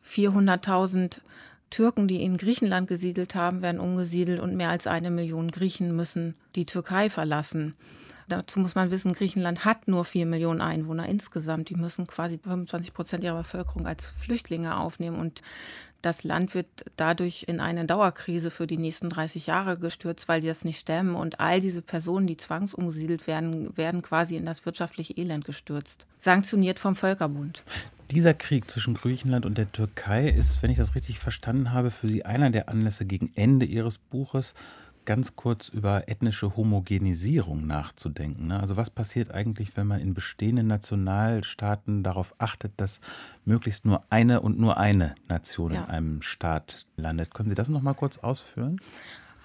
[0.06, 1.22] 400.000
[1.70, 6.36] Türken, die in Griechenland gesiedelt haben, werden umgesiedelt und mehr als eine Million Griechen müssen
[6.56, 7.76] die Türkei verlassen.
[8.32, 11.70] Dazu muss man wissen, Griechenland hat nur vier Millionen Einwohner insgesamt.
[11.70, 15.18] Die müssen quasi 25 Prozent ihrer Bevölkerung als Flüchtlinge aufnehmen.
[15.18, 15.42] Und
[16.02, 20.48] das Land wird dadurch in eine Dauerkrise für die nächsten 30 Jahre gestürzt, weil die
[20.48, 21.16] das nicht stemmen.
[21.16, 26.08] Und all diese Personen, die zwangsumgesiedelt werden, werden quasi in das wirtschaftliche Elend gestürzt.
[26.20, 27.64] Sanktioniert vom Völkerbund.
[28.12, 32.08] Dieser Krieg zwischen Griechenland und der Türkei ist, wenn ich das richtig verstanden habe, für
[32.08, 34.54] Sie einer der Anlässe gegen Ende Ihres Buches
[35.06, 38.48] ganz kurz über ethnische Homogenisierung nachzudenken.
[38.48, 38.60] Ne?
[38.60, 43.00] Also was passiert eigentlich, wenn man in bestehenden Nationalstaaten darauf achtet, dass
[43.46, 45.84] möglichst nur eine und nur eine Nation ja.
[45.84, 47.34] in einem Staat landet?
[47.34, 48.80] Können Sie das noch mal kurz ausführen?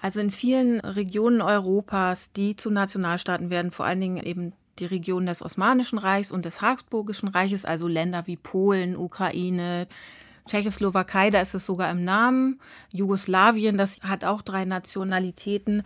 [0.01, 5.25] Also in vielen Regionen Europas, die zu Nationalstaaten werden, vor allen Dingen eben die Region
[5.25, 9.87] des Osmanischen Reichs und des Habsburgischen Reiches, also Länder wie Polen, Ukraine,
[10.47, 12.59] Tschechoslowakei, da ist es sogar im Namen.
[12.93, 15.83] Jugoslawien, das hat auch drei Nationalitäten.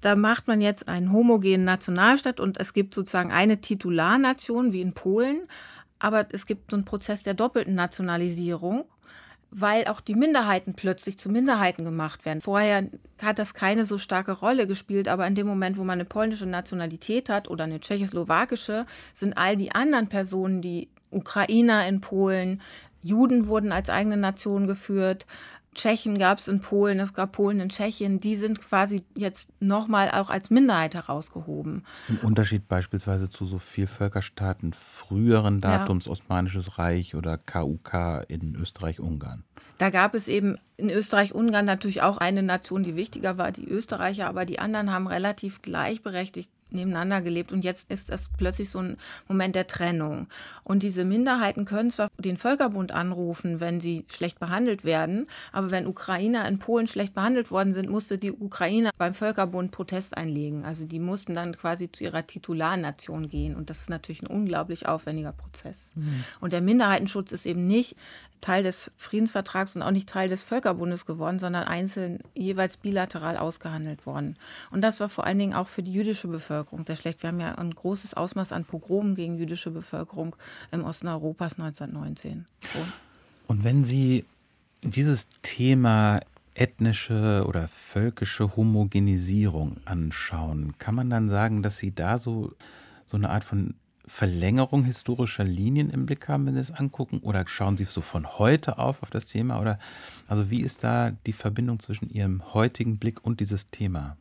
[0.00, 4.92] Da macht man jetzt einen homogenen Nationalstaat und es gibt sozusagen eine Titularnation wie in
[4.92, 5.48] Polen.
[5.98, 8.84] Aber es gibt so einen Prozess der doppelten Nationalisierung
[9.54, 12.40] weil auch die Minderheiten plötzlich zu Minderheiten gemacht werden.
[12.40, 12.88] Vorher
[13.22, 16.46] hat das keine so starke Rolle gespielt, aber in dem Moment, wo man eine polnische
[16.46, 22.62] Nationalität hat oder eine tschechoslowakische, sind all die anderen Personen, die Ukrainer in Polen,
[23.02, 25.26] Juden wurden als eigene Nation geführt.
[25.74, 30.10] Tschechen gab es in Polen, es gab Polen in Tschechien, die sind quasi jetzt nochmal
[30.10, 31.84] auch als Minderheit herausgehoben.
[32.08, 36.12] Im Unterschied beispielsweise zu so Vielvölkerstaaten früheren Datums, ja.
[36.12, 39.44] Osmanisches Reich oder KUK in Österreich-Ungarn.
[39.78, 44.28] Da gab es eben in Österreich-Ungarn natürlich auch eine Nation, die wichtiger war, die Österreicher,
[44.28, 48.96] aber die anderen haben relativ gleichberechtigt nebeneinander gelebt und jetzt ist das plötzlich so ein
[49.28, 50.26] Moment der Trennung.
[50.64, 55.86] Und diese Minderheiten können zwar den Völkerbund anrufen, wenn sie schlecht behandelt werden, aber wenn
[55.86, 60.64] Ukrainer in Polen schlecht behandelt worden sind, musste die Ukraine beim Völkerbund Protest einlegen.
[60.64, 64.86] Also die mussten dann quasi zu ihrer Titularnation gehen und das ist natürlich ein unglaublich
[64.86, 65.92] aufwendiger Prozess.
[65.94, 66.24] Mhm.
[66.40, 67.96] Und der Minderheitenschutz ist eben nicht
[68.42, 74.04] Teil des Friedensvertrags und auch nicht Teil des Völkerbundes geworden, sondern einzeln jeweils bilateral ausgehandelt
[74.04, 74.36] worden.
[74.72, 77.22] Und das war vor allen Dingen auch für die jüdische Bevölkerung sehr schlecht.
[77.22, 80.36] Wir haben ja ein großes Ausmaß an Pogromen gegen jüdische Bevölkerung
[80.70, 82.46] im Osten Europas 1919.
[82.72, 82.78] So.
[83.46, 84.24] Und wenn Sie
[84.82, 86.20] dieses Thema
[86.54, 92.52] ethnische oder völkische Homogenisierung anschauen, kann man dann sagen, dass Sie da so,
[93.06, 93.74] so eine Art von
[94.06, 97.20] Verlängerung historischer Linien im Blick haben, wenn Sie es angucken?
[97.20, 99.60] Oder schauen Sie so von heute auf auf das Thema?
[99.60, 99.78] Oder
[100.28, 104.16] also wie ist da die Verbindung zwischen Ihrem heutigen Blick und dieses Thema?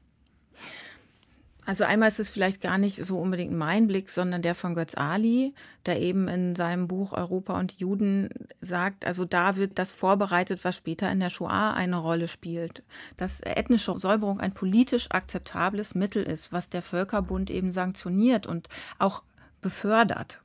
[1.68, 4.96] Also einmal ist es vielleicht gar nicht so unbedingt mein Blick, sondern der von Götz
[4.96, 5.54] Ali,
[5.86, 8.30] der eben in seinem Buch Europa und Juden
[8.62, 12.82] sagt, also da wird das vorbereitet, was später in der Shoah eine Rolle spielt.
[13.16, 19.22] Dass ethnische Säuberung ein politisch akzeptables Mittel ist, was der Völkerbund eben sanktioniert und auch
[19.62, 20.42] befördert.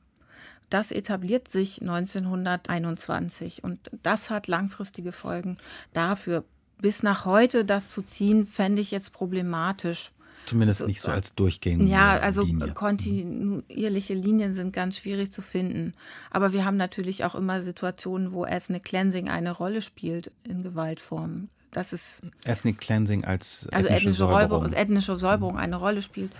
[0.69, 5.57] Das etabliert sich 1921 und das hat langfristige Folgen
[5.93, 6.43] dafür.
[6.79, 10.11] Bis nach heute das zu ziehen, fände ich jetzt problematisch.
[10.47, 12.73] Zumindest nicht so als durchgängige Ja, also Linie.
[12.73, 15.93] kontinuierliche Linien sind ganz schwierig zu finden.
[16.31, 21.49] Aber wir haben natürlich auch immer Situationen, wo Ethnic Cleansing eine Rolle spielt in Gewaltformen.
[21.71, 24.63] Das ist Ethnic Cleansing als also ethnische ethnische Säuberung.
[24.63, 26.31] Säuberung, ethnische Säuberung eine Rolle spielt.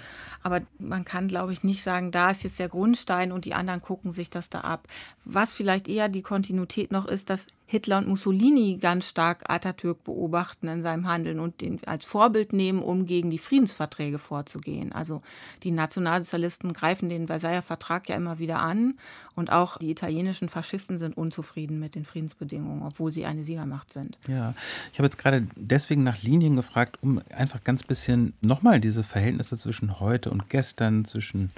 [0.43, 3.81] Aber man kann, glaube ich, nicht sagen, da ist jetzt der Grundstein und die anderen
[3.81, 4.87] gucken sich das da ab.
[5.25, 10.69] Was vielleicht eher die Kontinuität noch ist, dass Hitler und Mussolini ganz stark Atatürk beobachten
[10.69, 14.93] in seinem Handeln und den als Vorbild nehmen, um gegen die Friedensverträge vorzugehen.
[14.93, 15.21] Also
[15.63, 18.97] die Nationalsozialisten greifen den Versailler Vertrag ja immer wieder an
[19.35, 24.17] und auch die italienischen Faschisten sind unzufrieden mit den Friedensbedingungen, obwohl sie eine Siegermacht sind.
[24.29, 24.53] Ja,
[24.93, 29.57] ich habe jetzt gerade deswegen nach Linien gefragt, um einfach ganz bisschen nochmal diese Verhältnisse
[29.57, 31.51] zwischen heute und gestern, zwischen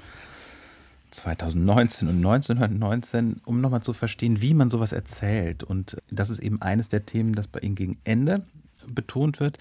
[1.11, 5.63] 2019 und 1919, um nochmal zu verstehen, wie man sowas erzählt.
[5.63, 8.43] Und das ist eben eines der Themen, das bei Ihnen gegen Ende
[8.87, 9.57] betont wird.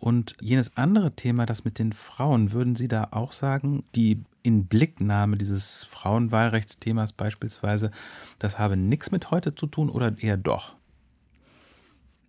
[0.00, 5.36] Und jenes andere Thema, das mit den Frauen, würden Sie da auch sagen, die Inblicknahme
[5.36, 7.90] dieses Frauenwahlrechtsthemas beispielsweise,
[8.38, 10.77] das habe nichts mit heute zu tun oder eher doch?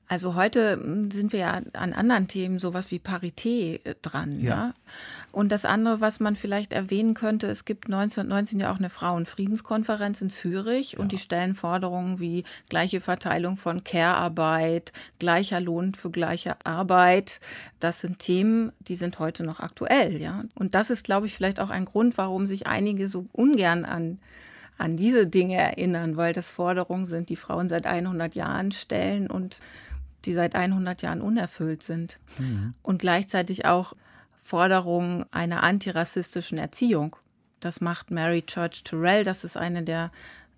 [0.09, 4.39] Also heute hm, sind wir ja an anderen Themen, sowas wie Parität äh, dran.
[4.39, 4.49] Ja.
[4.49, 4.73] ja.
[5.31, 10.21] Und das andere, was man vielleicht erwähnen könnte, es gibt 1919 ja auch eine Frauenfriedenskonferenz
[10.23, 10.99] in Zürich ja.
[10.99, 17.39] und die stellen Forderungen wie gleiche Verteilung von Care-Arbeit, gleicher Lohn für gleiche Arbeit.
[17.79, 20.19] Das sind Themen, die sind heute noch aktuell.
[20.19, 20.41] Ja.
[20.55, 24.19] Und das ist, glaube ich, vielleicht auch ein Grund, warum sich einige so ungern an
[24.79, 29.59] an diese Dinge erinnern, weil das Forderungen sind, die Frauen seit 100 Jahren stellen und
[30.25, 32.17] die seit 100 Jahren unerfüllt sind.
[32.37, 32.73] Mhm.
[32.81, 33.93] Und gleichzeitig auch
[34.43, 37.15] Forderungen einer antirassistischen Erziehung.
[37.59, 39.23] Das macht Mary Church Terrell.
[39.23, 40.11] Das ist eine der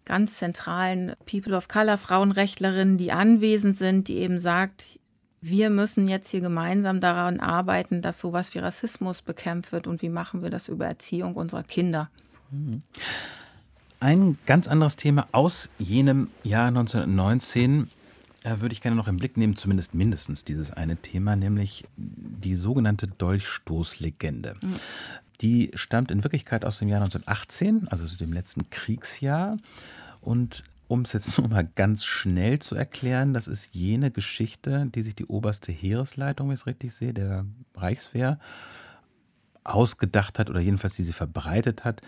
[0.05, 4.99] ganz zentralen People of Color Frauenrechtlerinnen, die anwesend sind, die eben sagt,
[5.41, 10.09] wir müssen jetzt hier gemeinsam daran arbeiten, dass sowas wie Rassismus bekämpft wird und wie
[10.09, 12.09] machen wir das über Erziehung unserer Kinder.
[12.51, 12.83] Mhm.
[13.99, 18.00] Ein ganz anderes Thema aus jenem Jahr 1919 äh,
[18.43, 23.07] würde ich gerne noch im Blick nehmen, zumindest mindestens dieses eine Thema, nämlich die sogenannte
[23.07, 24.55] Dolchstoßlegende.
[24.61, 24.75] Mhm.
[25.41, 29.57] Die stammt in Wirklichkeit aus dem Jahr 1918, also aus dem letzten Kriegsjahr.
[30.21, 35.03] Und um es jetzt nur mal ganz schnell zu erklären, das ist jene Geschichte, die
[35.03, 38.39] sich die oberste Heeresleitung, wenn ich es richtig sehe, der Reichswehr,
[39.63, 42.01] ausgedacht hat oder jedenfalls die sie verbreitet hat,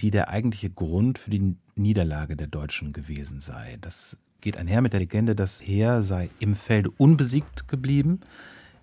[0.00, 3.78] die der eigentliche Grund für die Niederlage der Deutschen gewesen sei.
[3.80, 8.20] Das geht einher mit der Legende, das Heer sei im Felde unbesiegt geblieben.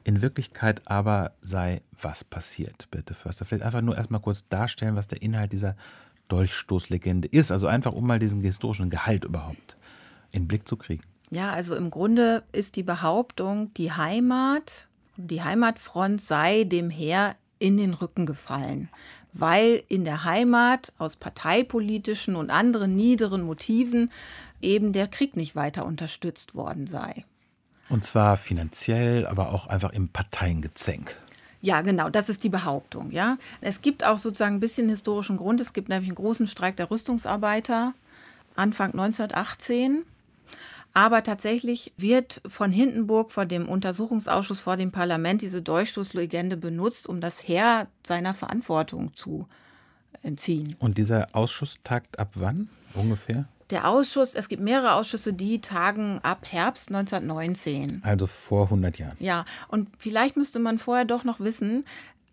[0.04, 3.46] In Wirklichkeit aber sei was passiert, bitte Förster.
[3.46, 5.76] Vielleicht einfach nur erstmal kurz darstellen, was der Inhalt dieser
[6.28, 7.52] Dolchstoßlegende ist.
[7.52, 9.78] Also einfach, um mal diesen historischen Gehalt überhaupt
[10.32, 11.04] in den Blick zu kriegen.
[11.30, 17.78] Ja, also im Grunde ist die Behauptung, die Heimat, die Heimatfront sei dem Heer in
[17.78, 18.90] den Rücken gefallen,
[19.34, 24.12] weil in der Heimat aus parteipolitischen und anderen niederen Motiven
[24.62, 27.26] eben der Krieg nicht weiter unterstützt worden sei.
[27.90, 31.16] Und zwar finanziell, aber auch einfach im Parteiengezänk.
[31.62, 33.12] Ja, genau, das ist die Behauptung.
[33.12, 33.38] Ja.
[33.62, 35.62] Es gibt auch sozusagen ein bisschen historischen Grund.
[35.62, 37.94] Es gibt nämlich einen großen Streik der Rüstungsarbeiter
[38.56, 40.04] Anfang 1918.
[40.94, 47.20] Aber tatsächlich wird von Hindenburg, vor dem Untersuchungsausschuss vor dem Parlament, diese Durchstoßlegende benutzt, um
[47.20, 49.48] das Heer seiner Verantwortung zu
[50.22, 50.76] entziehen.
[50.80, 53.46] Und dieser Ausschuss tagt ab wann ungefähr?
[53.70, 58.02] Der Ausschuss, es gibt mehrere Ausschüsse, die tagen ab Herbst 1919.
[58.04, 59.18] Also vor 100 Jahren.
[59.20, 61.86] Ja, und vielleicht müsste man vorher doch noch wissen,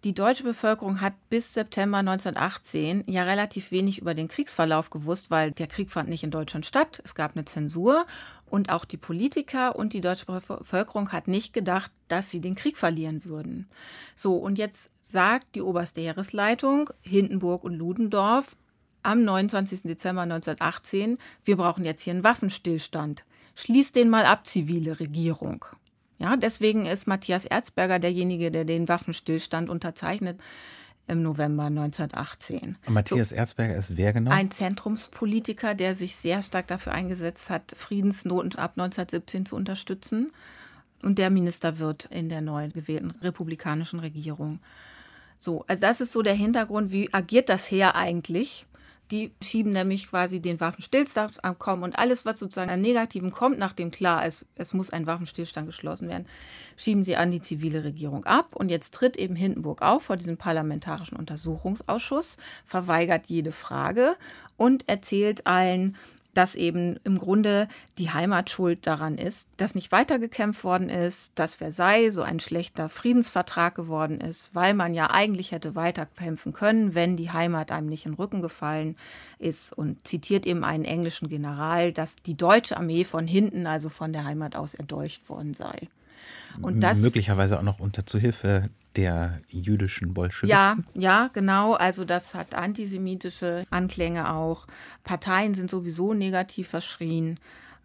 [0.04, 5.52] die deutsche Bevölkerung hat bis September 1918 ja relativ wenig über den Kriegsverlauf gewusst, weil
[5.52, 7.02] der Krieg fand nicht in Deutschland statt.
[7.04, 8.06] Es gab eine Zensur
[8.46, 12.78] und auch die Politiker und die deutsche Bevölkerung hat nicht gedacht, dass sie den Krieg
[12.78, 13.68] verlieren würden.
[14.16, 18.56] So, und jetzt sagt die oberste Heeresleitung, Hindenburg und Ludendorff,
[19.02, 19.82] am 29.
[19.82, 23.24] Dezember 1918, wir brauchen jetzt hier einen Waffenstillstand.
[23.54, 25.64] Schließt den mal ab, zivile Regierung.
[26.20, 30.38] Ja, deswegen ist Matthias Erzberger derjenige, der den Waffenstillstand unterzeichnet
[31.08, 32.76] im November 1918.
[32.88, 34.30] Matthias so, Erzberger ist wer genau?
[34.30, 40.30] Ein Zentrumspolitiker, der sich sehr stark dafür eingesetzt hat, Friedensnoten ab 1917 zu unterstützen.
[41.02, 44.60] Und der Minister wird in der neu gewählten republikanischen Regierung.
[45.38, 48.66] So, also das ist so der Hintergrund, wie agiert das Heer eigentlich?
[49.10, 54.24] Die schieben nämlich quasi den Waffenstillstand und alles, was sozusagen an Negativen kommt, nachdem klar
[54.24, 56.26] ist, es muss ein Waffenstillstand geschlossen werden,
[56.76, 58.54] schieben sie an die zivile Regierung ab.
[58.54, 64.16] Und jetzt tritt eben Hindenburg auf vor diesem parlamentarischen Untersuchungsausschuss, verweigert jede Frage
[64.56, 65.96] und erzählt allen,
[66.34, 71.54] dass eben im Grunde die Heimat schuld daran ist, dass nicht weitergekämpft worden ist, dass
[71.54, 77.16] Versailles so ein schlechter Friedensvertrag geworden ist, weil man ja eigentlich hätte weiterkämpfen können, wenn
[77.16, 78.96] die Heimat einem nicht in den Rücken gefallen
[79.38, 84.12] ist und zitiert eben einen englischen General, dass die deutsche Armee von hinten, also von
[84.12, 85.88] der Heimat aus, erdolcht worden sei.
[86.62, 90.48] Und das, möglicherweise auch noch unter Zuhilfe der jüdischen Bolschewisten.
[90.48, 91.74] Ja, ja, genau.
[91.74, 94.66] Also das hat antisemitische Anklänge auch.
[95.04, 97.38] Parteien sind sowieso negativ verschrien.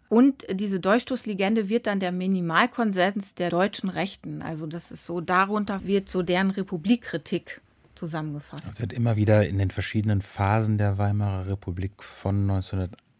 [0.08, 4.42] Und diese Durchstoßlegende wird dann der Minimalkonsens der deutschen Rechten.
[4.42, 7.60] Also das ist so, darunter wird so deren Republikkritik
[7.94, 8.64] zusammengefasst.
[8.72, 12.46] Es wird immer wieder in den verschiedenen Phasen der Weimarer Republik von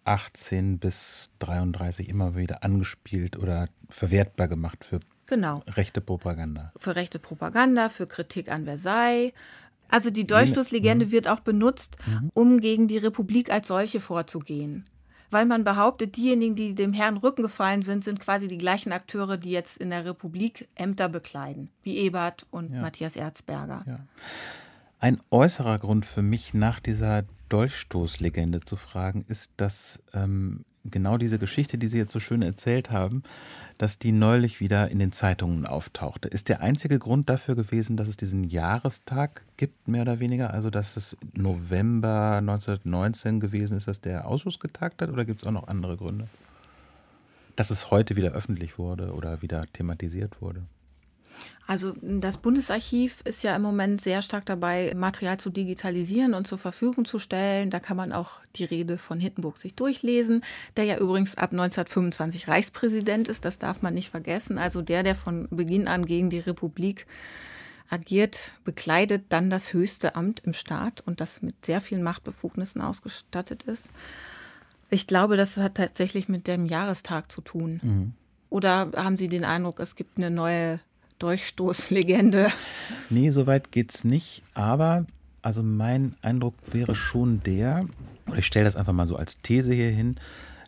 [0.06, 5.62] 1918 bis 1933 immer wieder angespielt oder verwertbar gemacht für Genau.
[5.66, 6.72] Rechte Propaganda.
[6.78, 9.32] Für rechte Propaganda, für Kritik an Versailles.
[9.88, 11.10] Also die Dolchstoßlegende mhm.
[11.12, 12.30] wird auch benutzt, mhm.
[12.34, 14.84] um gegen die Republik als solche vorzugehen.
[15.30, 19.36] Weil man behauptet, diejenigen, die dem Herrn Rücken gefallen sind, sind quasi die gleichen Akteure,
[19.36, 22.80] die jetzt in der Republik Ämter bekleiden, wie Ebert und ja.
[22.80, 23.84] Matthias Erzberger.
[23.86, 23.96] Ja.
[25.00, 31.38] Ein äußerer Grund für mich, nach dieser Dolchstoßlegende zu fragen, ist, dass ähm, genau diese
[31.38, 33.22] Geschichte, die Sie jetzt so schön erzählt haben,
[33.78, 36.28] dass die neulich wieder in den Zeitungen auftauchte.
[36.28, 40.52] Ist der einzige Grund dafür gewesen, dass es diesen Jahrestag gibt, mehr oder weniger?
[40.52, 45.10] Also, dass es November 1919 gewesen ist, dass der Ausschuss getagt hat?
[45.10, 46.28] Oder gibt es auch noch andere Gründe?
[47.54, 50.62] Dass es heute wieder öffentlich wurde oder wieder thematisiert wurde?
[51.66, 56.58] Also das Bundesarchiv ist ja im Moment sehr stark dabei, Material zu digitalisieren und zur
[56.58, 57.70] Verfügung zu stellen.
[57.70, 60.44] Da kann man auch die Rede von Hindenburg sich durchlesen,
[60.76, 63.44] der ja übrigens ab 1925 Reichspräsident ist.
[63.44, 64.58] Das darf man nicht vergessen.
[64.58, 67.06] Also der, der von Beginn an gegen die Republik
[67.90, 73.64] agiert, bekleidet dann das höchste Amt im Staat und das mit sehr vielen Machtbefugnissen ausgestattet
[73.64, 73.92] ist.
[74.88, 77.80] Ich glaube, das hat tatsächlich mit dem Jahrestag zu tun.
[77.82, 78.12] Mhm.
[78.50, 80.80] Oder haben Sie den Eindruck, es gibt eine neue
[81.18, 82.48] Durchstoßlegende.
[83.10, 84.42] Nee, so weit geht's nicht.
[84.54, 85.06] Aber
[85.42, 87.84] also mein Eindruck wäre schon der,
[88.26, 90.16] und ich stelle das einfach mal so als These hier hin,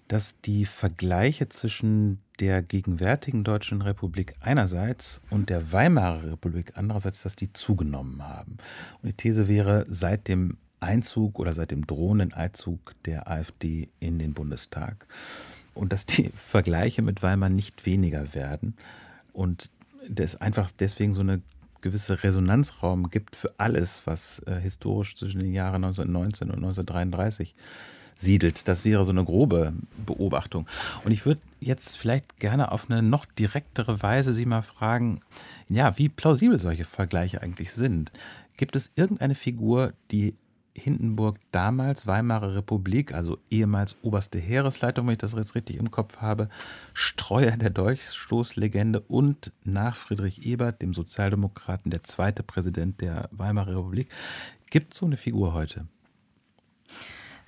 [0.06, 7.36] dass die Vergleiche zwischen der gegenwärtigen Deutschen Republik einerseits und der Weimarer Republik andererseits, dass
[7.36, 8.58] die zugenommen haben.
[9.02, 14.18] Und die These wäre, seit dem Einzug oder seit dem drohenden Einzug der AfD in
[14.18, 15.06] den Bundestag
[15.74, 18.76] und dass die Vergleiche mit Weimar nicht weniger werden
[19.32, 19.70] und
[20.16, 21.42] es einfach deswegen so eine
[21.80, 27.54] gewisse Resonanzraum gibt für alles, was äh, historisch zwischen den Jahren 1919 und 1933
[28.16, 28.66] siedelt.
[28.66, 30.66] Das wäre so eine grobe Beobachtung.
[31.04, 35.20] Und ich würde jetzt vielleicht gerne auf eine noch direktere Weise Sie mal fragen,
[35.68, 38.10] ja, wie plausibel solche Vergleiche eigentlich sind.
[38.56, 40.34] Gibt es irgendeine Figur, die
[40.78, 46.18] Hindenburg damals Weimarer Republik, also ehemals oberste Heeresleitung, wenn ich das jetzt richtig im Kopf
[46.18, 46.48] habe,
[46.94, 54.08] Streuer der Durchstoßlegende und nach Friedrich Ebert, dem Sozialdemokraten, der zweite Präsident der Weimarer Republik.
[54.70, 55.86] Gibt es so eine Figur heute?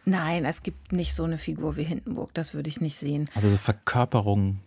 [0.04, 3.28] Nein, es gibt nicht so eine Figur wie Hindenburg, das würde ich nicht sehen.
[3.34, 4.60] Also so Verkörperung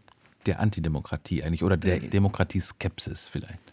[0.45, 3.72] der Antidemokratie eigentlich oder der Demokratieskepsis vielleicht.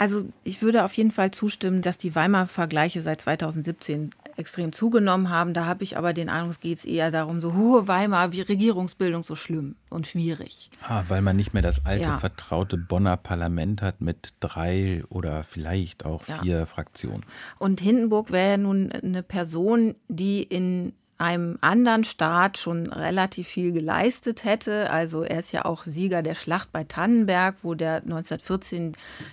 [0.00, 4.08] Also ich würde auf jeden Fall zustimmen, dass die Weimar-Vergleiche seit 2017
[4.38, 5.52] extrem zugenommen haben.
[5.52, 9.22] Da habe ich aber den Eindruck, es geht eher darum, so hohe Weimar, wie Regierungsbildung
[9.22, 10.70] so schlimm und schwierig.
[10.88, 12.18] Ah, weil man nicht mehr das alte, ja.
[12.18, 16.64] vertraute Bonner Parlament hat mit drei oder vielleicht auch vier ja.
[16.64, 17.26] Fraktionen.
[17.58, 24.44] Und Hindenburg wäre nun eine Person, die in einem anderen Staat schon relativ viel geleistet
[24.44, 24.90] hätte.
[24.90, 28.92] Also er ist ja auch Sieger der Schlacht bei Tannenberg, wo der 1914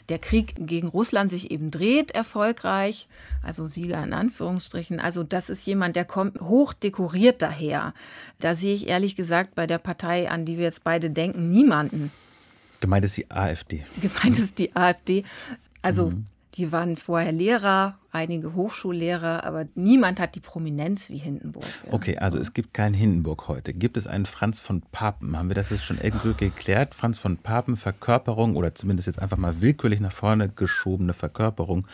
[0.09, 3.07] der Krieg gegen Russland sich eben dreht, erfolgreich.
[3.41, 4.99] Also Sieger in Anführungsstrichen.
[4.99, 7.93] Also das ist jemand, der kommt hoch dekoriert daher.
[8.39, 12.11] Da sehe ich ehrlich gesagt bei der Partei, an die wir jetzt beide denken, niemanden.
[12.81, 13.83] Gemeint ist die AfD.
[14.01, 15.23] Gemeint ist die AfD.
[15.81, 16.25] Also mhm.
[16.57, 21.65] Die waren vorher Lehrer, einige Hochschullehrer, aber niemand hat die Prominenz wie Hindenburg.
[21.85, 21.93] Ja.
[21.93, 23.75] Okay, also es gibt keinen Hindenburg heute.
[23.75, 25.37] Gibt es einen Franz von Papen?
[25.37, 26.95] Haben wir das jetzt schon endgültig geklärt?
[26.95, 31.87] Franz von Papen, Verkörperung oder zumindest jetzt einfach mal willkürlich nach vorne geschobene Verkörperung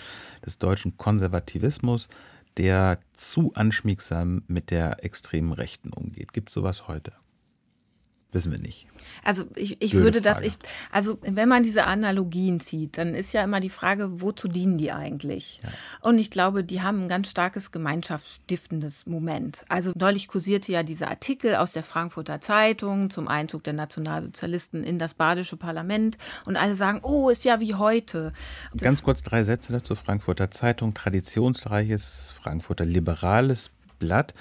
[0.46, 2.08] des deutschen Konservativismus,
[2.56, 6.32] der zu anschmiegsam mit der extremen Rechten umgeht.
[6.32, 7.12] Gibt es sowas heute?
[8.34, 8.88] Wissen wir nicht.
[9.24, 10.56] Also ich, ich würde das, ich,
[10.92, 14.92] also wenn man diese Analogien zieht, dann ist ja immer die Frage, wozu dienen die
[14.92, 15.62] eigentlich?
[15.64, 15.70] Ja.
[16.02, 19.66] Und ich glaube, die haben ein ganz starkes gemeinschaftsstiftendes Moment.
[19.70, 25.00] Also neulich kursierte ja dieser Artikel aus der Frankfurter Zeitung zum Einzug der Nationalsozialisten in
[25.00, 28.34] das badische Parlament und alle sagen, oh, ist ja wie heute.
[28.74, 29.96] Das ganz kurz drei Sätze dazu.
[29.96, 34.34] Frankfurter Zeitung, traditionsreiches Frankfurter liberales Blatt.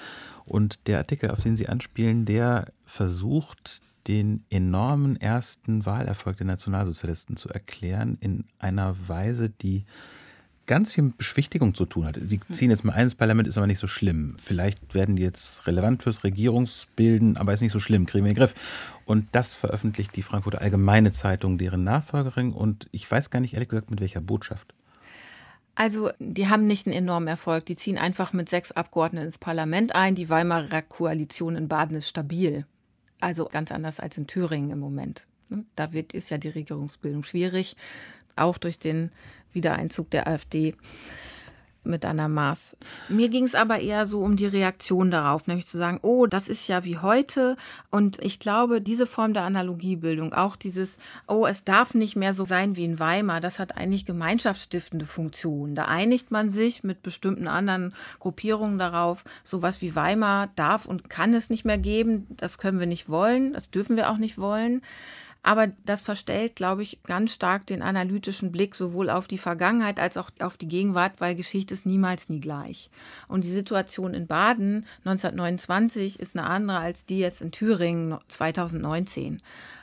[0.45, 7.37] Und der Artikel, auf den Sie anspielen, der versucht, den enormen ersten Wahlerfolg der Nationalsozialisten
[7.37, 9.85] zu erklären in einer Weise, die
[10.65, 12.17] ganz viel mit Beschwichtigung zu tun hat.
[12.19, 14.35] Die ziehen jetzt mal ein, das Parlament ist aber nicht so schlimm.
[14.39, 18.35] Vielleicht werden die jetzt relevant fürs Regierungsbilden, aber ist nicht so schlimm, kriegen wir in
[18.35, 18.55] den Griff.
[19.05, 22.53] Und das veröffentlicht die Frankfurter Allgemeine Zeitung, deren Nachfolgerin.
[22.53, 24.73] Und ich weiß gar nicht ehrlich gesagt, mit welcher Botschaft.
[25.75, 27.65] Also, die haben nicht einen enormen Erfolg.
[27.65, 30.15] Die ziehen einfach mit sechs Abgeordneten ins Parlament ein.
[30.15, 32.65] Die Weimarer Koalition in Baden ist stabil.
[33.19, 35.25] Also ganz anders als in Thüringen im Moment.
[35.75, 37.75] Da wird, ist ja die Regierungsbildung schwierig,
[38.35, 39.11] auch durch den
[39.51, 40.75] Wiedereinzug der AfD
[41.83, 42.75] mit Anna Maas.
[43.09, 46.47] Mir ging es aber eher so um die Reaktion darauf, nämlich zu sagen, oh, das
[46.47, 47.57] ist ja wie heute.
[47.89, 52.45] Und ich glaube, diese Form der Analogiebildung, auch dieses, oh, es darf nicht mehr so
[52.45, 55.75] sein wie in Weimar, das hat eigentlich gemeinschaftsstiftende Funktion.
[55.75, 61.33] Da einigt man sich mit bestimmten anderen Gruppierungen darauf, sowas wie Weimar darf und kann
[61.33, 62.27] es nicht mehr geben.
[62.37, 64.81] Das können wir nicht wollen, das dürfen wir auch nicht wollen.
[65.43, 70.15] Aber das verstellt, glaube ich, ganz stark den analytischen Blick sowohl auf die Vergangenheit als
[70.15, 72.89] auch auf die Gegenwart, weil Geschichte ist niemals nie gleich.
[73.27, 79.41] Und die Situation in Baden 1929 ist eine andere als die jetzt in Thüringen 2019.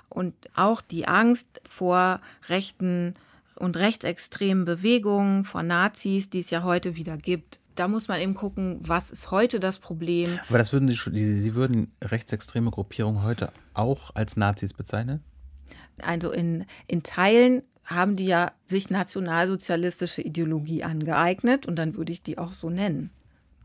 [0.09, 3.15] Und auch die Angst vor rechten
[3.55, 8.35] und rechtsextremen Bewegungen, vor Nazis, die es ja heute wieder gibt, da muss man eben
[8.35, 10.39] gucken, was ist heute das Problem.
[10.49, 10.95] Aber das würden Sie,
[11.39, 15.23] Sie würden rechtsextreme Gruppierungen heute auch als Nazis bezeichnen?
[16.05, 22.23] Also in, in Teilen haben die ja sich nationalsozialistische Ideologie angeeignet und dann würde ich
[22.23, 23.11] die auch so nennen.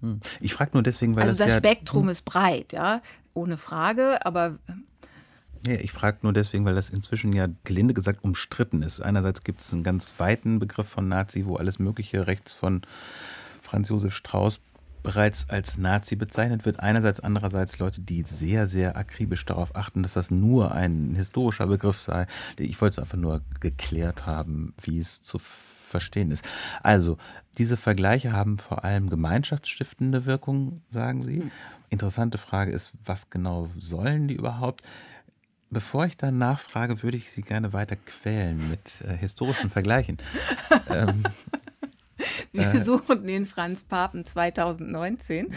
[0.01, 0.19] Hm.
[0.41, 2.09] Ich frage nur deswegen, weil also das, das ja, Spektrum hm.
[2.09, 3.01] ist breit, ja,
[3.33, 4.57] ohne Frage, aber
[5.65, 9.01] ja, ich frage nur deswegen, weil das inzwischen ja gelinde gesagt umstritten ist.
[9.01, 12.81] Einerseits gibt es einen ganz weiten Begriff von Nazi, wo alles Mögliche rechts von
[13.61, 14.59] Franz Josef Strauß
[15.05, 16.79] bereits als Nazi bezeichnet wird.
[16.79, 21.99] Einerseits, andererseits Leute, die sehr, sehr akribisch darauf achten, dass das nur ein historischer Begriff
[21.99, 22.27] sei.
[22.57, 26.45] Ich wollte es einfach nur geklärt haben, wie es zu verstehen ist.
[26.83, 27.17] Also,
[27.57, 31.41] diese Vergleiche haben vor allem gemeinschaftsstiftende Wirkung, sagen Sie.
[31.41, 31.51] Hm.
[31.89, 34.81] Interessante Frage ist, was genau sollen die überhaupt?
[35.69, 40.17] Bevor ich dann nachfrage, würde ich Sie gerne weiter quälen mit äh, historischen Vergleichen.
[40.89, 41.23] ähm,
[42.51, 45.47] wir äh, suchen den Franz Papen 2019.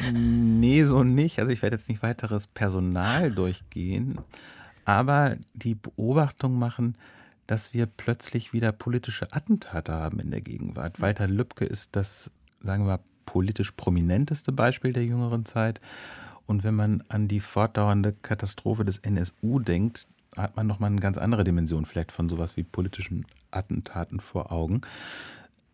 [0.60, 1.38] Nee, so nicht.
[1.38, 4.20] Also ich werde jetzt nicht weiteres Personal durchgehen,
[4.84, 6.96] aber die Beobachtung machen,
[7.46, 11.00] dass wir plötzlich wieder politische Attentate haben in der Gegenwart.
[11.00, 15.80] Walter Lübcke ist das, sagen wir mal, politisch prominenteste Beispiel der jüngeren Zeit.
[16.46, 21.18] Und wenn man an die fortdauernde Katastrophe des NSU denkt, hat man nochmal eine ganz
[21.18, 24.80] andere Dimension vielleicht von sowas wie politischen Attentaten vor Augen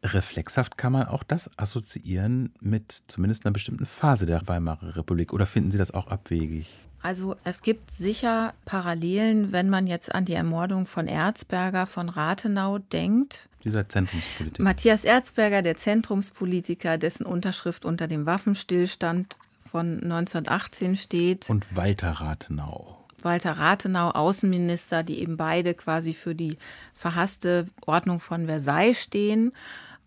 [0.04, 5.32] reflexhaft kann man auch das assoziieren mit zumindest einer bestimmten Phase der Weimarer Republik.
[5.32, 6.66] Oder finden Sie das auch abwegig?
[7.02, 12.78] Also es gibt sicher Parallelen, wenn man jetzt an die Ermordung von Erzberger von Rathenau
[12.78, 13.48] denkt.
[13.62, 14.62] Dieser Zentrumspolitiker.
[14.62, 19.36] Matthias Erzberger, der Zentrumspolitiker, dessen Unterschrift unter dem Waffenstillstand
[19.70, 21.50] von 1918 steht.
[21.50, 23.04] Und Walter Rathenau.
[23.22, 26.56] Walter Rathenau, Außenminister, die eben beide quasi für die
[26.94, 29.52] verhasste Ordnung von Versailles stehen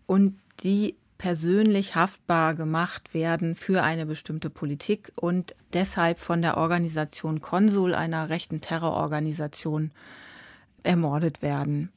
[0.08, 7.40] und die persönlich haftbar gemacht werden für eine bestimmte Politik und deshalb von der Organisation
[7.40, 9.90] Konsul, einer rechten Terrororganisation,
[10.82, 11.90] ermordet werden.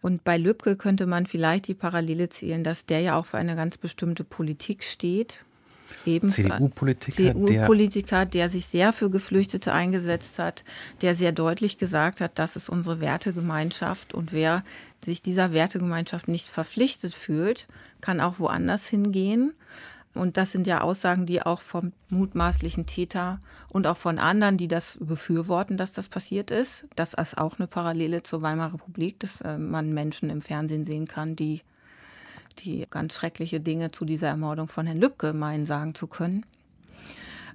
[0.00, 3.56] Und bei Lübcke könnte man vielleicht die Parallele zählen, dass der ja auch für eine
[3.56, 5.44] ganz bestimmte Politik steht.
[6.04, 10.64] CDU-Politiker, CDU-Politiker, der, der sich sehr für Geflüchtete eingesetzt hat,
[11.02, 14.64] der sehr deutlich gesagt hat, das ist unsere Wertegemeinschaft und wer
[15.04, 17.68] sich dieser Wertegemeinschaft nicht verpflichtet fühlt,
[18.00, 19.52] kann auch woanders hingehen.
[20.12, 23.38] Und das sind ja Aussagen, die auch vom mutmaßlichen Täter
[23.68, 26.84] und auch von anderen, die das befürworten, dass das passiert ist.
[26.96, 31.06] Das ist auch eine Parallele zur Weimarer Republik, dass äh, man Menschen im Fernsehen sehen
[31.06, 31.62] kann, die
[32.54, 36.44] die ganz schreckliche Dinge zu dieser Ermordung von Herrn Lübcke meinen sagen zu können.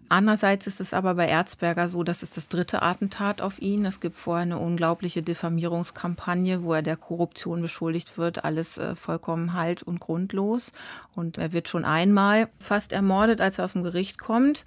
[0.08, 3.86] Andererseits ist es aber bei Erzberger so, dass es das dritte Attentat auf ihn.
[3.86, 8.46] Es gibt vorher eine unglaubliche Diffamierungskampagne, wo er der Korruption beschuldigt wird.
[8.46, 10.72] Alles äh, vollkommen halt und grundlos.
[11.16, 14.64] Und er wird schon einmal fast ermordet, als er aus dem Gericht kommt.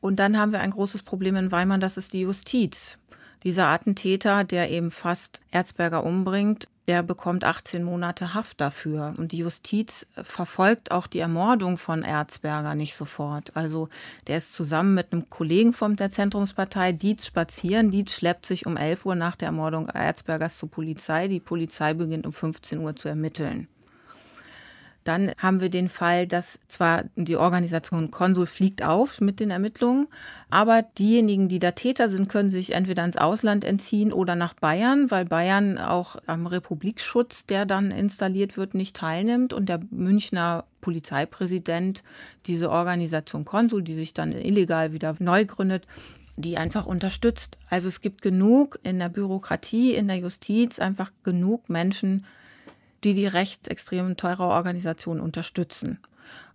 [0.00, 2.98] Und dann haben wir ein großes Problem in Weimar, das ist die Justiz.
[3.44, 9.14] Dieser Attentäter, der eben fast Erzberger umbringt, der bekommt 18 Monate Haft dafür.
[9.16, 13.56] Und die Justiz verfolgt auch die Ermordung von Erzberger nicht sofort.
[13.56, 13.88] Also
[14.26, 17.90] der ist zusammen mit einem Kollegen von der Zentrumspartei Dietz spazieren.
[17.90, 21.28] Dietz schleppt sich um 11 Uhr nach der Ermordung Erzbergers zur Polizei.
[21.28, 23.68] Die Polizei beginnt um 15 Uhr zu ermitteln.
[25.06, 30.08] Dann haben wir den Fall, dass zwar die Organisation Konsul fliegt auf mit den Ermittlungen,
[30.50, 35.10] aber diejenigen, die da Täter sind, können sich entweder ins Ausland entziehen oder nach Bayern,
[35.12, 42.02] weil Bayern auch am Republikschutz, der dann installiert wird, nicht teilnimmt und der Münchner Polizeipräsident
[42.46, 45.86] diese Organisation Konsul, die sich dann illegal wieder neu gründet,
[46.36, 47.56] die einfach unterstützt.
[47.70, 52.26] Also es gibt genug in der Bürokratie, in der Justiz, einfach genug Menschen,
[53.04, 55.98] die die rechtsextremen Terrororganisationen unterstützen.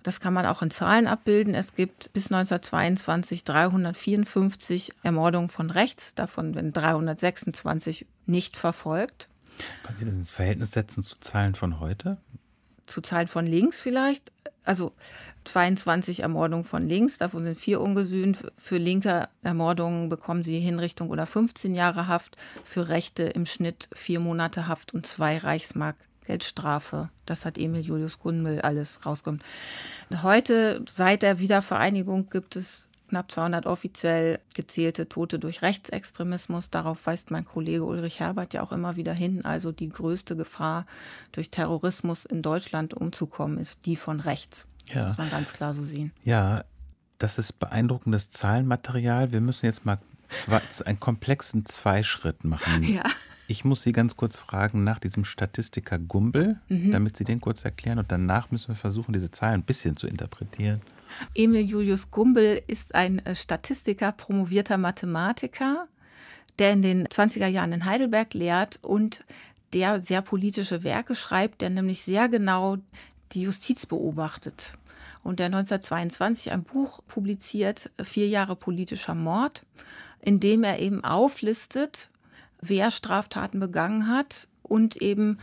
[0.03, 1.53] Das kann man auch in Zahlen abbilden.
[1.53, 9.27] Es gibt bis 1922 354 Ermordungen von rechts, davon werden 326 nicht verfolgt.
[9.83, 12.17] Können Sie das ins Verhältnis setzen zu Zahlen von heute?
[12.85, 14.31] Zu Zahlen von links vielleicht.
[14.63, 14.93] Also
[15.45, 18.39] 22 Ermordungen von links, davon sind vier ungesühnt.
[18.57, 22.37] Für linke Ermordungen bekommen sie Hinrichtung oder 15 Jahre Haft.
[22.63, 25.95] Für Rechte im Schnitt vier Monate Haft und zwei Reichsmark
[26.26, 27.09] Geldstrafe.
[27.26, 29.41] Das hat Emil Julius Gunmel alles rausgekommen.
[30.22, 36.69] Heute, seit der Wiedervereinigung, gibt es knapp 200 offiziell gezählte Tote durch Rechtsextremismus.
[36.69, 39.43] Darauf weist mein Kollege Ulrich Herbert ja auch immer wieder hin.
[39.43, 40.86] Also die größte Gefahr,
[41.34, 44.65] durch Terrorismus in Deutschland umzukommen, ist die von rechts.
[44.88, 44.95] Ja.
[44.95, 46.13] Das muss man ganz klar so sehen.
[46.24, 46.63] Ja,
[47.17, 49.34] das ist beeindruckendes Zahlenmaterial.
[49.34, 49.99] Wir müssen jetzt mal
[50.30, 52.84] zwei, einen komplexen Zweischritt machen.
[52.91, 53.03] Ja.
[53.51, 56.93] Ich muss Sie ganz kurz fragen nach diesem Statistiker Gumbel, mhm.
[56.93, 57.99] damit Sie den kurz erklären.
[57.99, 60.79] Und danach müssen wir versuchen, diese Zahlen ein bisschen zu interpretieren.
[61.35, 65.89] Emil Julius Gumbel ist ein äh, Statistiker, promovierter Mathematiker,
[66.59, 69.25] der in den 20er Jahren in Heidelberg lehrt und
[69.73, 72.77] der sehr politische Werke schreibt, der nämlich sehr genau
[73.33, 74.75] die Justiz beobachtet.
[75.23, 79.65] Und der 1922 ein Buch publiziert, Vier Jahre politischer Mord,
[80.21, 82.11] in dem er eben auflistet,
[82.62, 85.39] wer Straftaten begangen hat und eben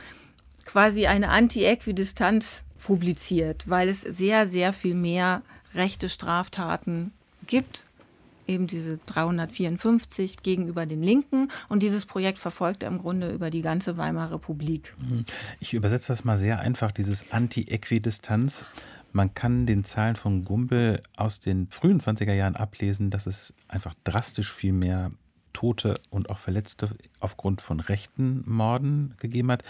[0.65, 5.43] quasi eine Anti-Äquidistanz publiziert, weil es sehr, sehr viel mehr
[5.75, 7.13] rechte Straftaten
[7.47, 7.85] gibt,
[8.47, 11.49] eben diese 354 gegenüber den Linken.
[11.69, 14.95] Und dieses Projekt verfolgt er im Grunde über die ganze Weimarer Republik.
[14.99, 15.25] Mhm.
[15.61, 18.65] Ich übersetze das mal sehr einfach, dieses Anti-Äquidistanz.
[19.13, 23.95] Man kann den Zahlen von Gumbel aus den frühen 20er Jahren ablesen, dass es einfach
[24.05, 25.11] drastisch viel mehr
[25.53, 29.63] Tote und auch Verletzte aufgrund von rechten Morden gegeben hat.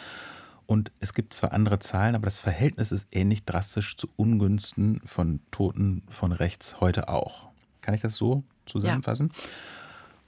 [0.66, 5.41] Und es gibt zwar andere Zahlen, aber das Verhältnis ist ähnlich drastisch zu Ungünsten von
[5.51, 7.49] Toten von rechts heute auch.
[7.81, 9.31] Kann ich das so zusammenfassen?
[9.35, 9.43] Ja.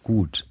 [0.03, 0.49] Gut.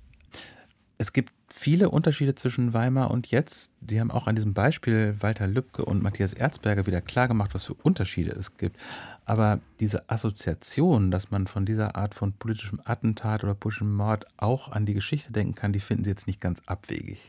[1.00, 3.70] Es gibt viele Unterschiede zwischen Weimar und jetzt.
[3.86, 7.74] Sie haben auch an diesem Beispiel Walter Lübcke und Matthias Erzberger wieder klargemacht, was für
[7.74, 8.78] Unterschiede es gibt.
[9.26, 14.72] Aber diese Assoziation, dass man von dieser Art von politischem Attentat oder politischem Mord auch
[14.72, 17.20] an die Geschichte denken kann, die finden Sie jetzt nicht ganz abwegig.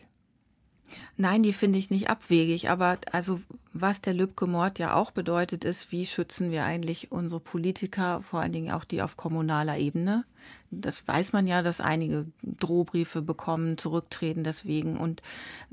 [1.17, 2.71] Nein, die finde ich nicht abwegig.
[2.71, 3.41] Aber also
[3.73, 8.53] was der Lübcke-Mord ja auch bedeutet, ist, wie schützen wir eigentlich unsere Politiker, vor allen
[8.53, 10.25] Dingen auch die auf kommunaler Ebene.
[10.71, 14.97] Das weiß man ja, dass einige Drohbriefe bekommen, zurücktreten deswegen.
[14.97, 15.21] Und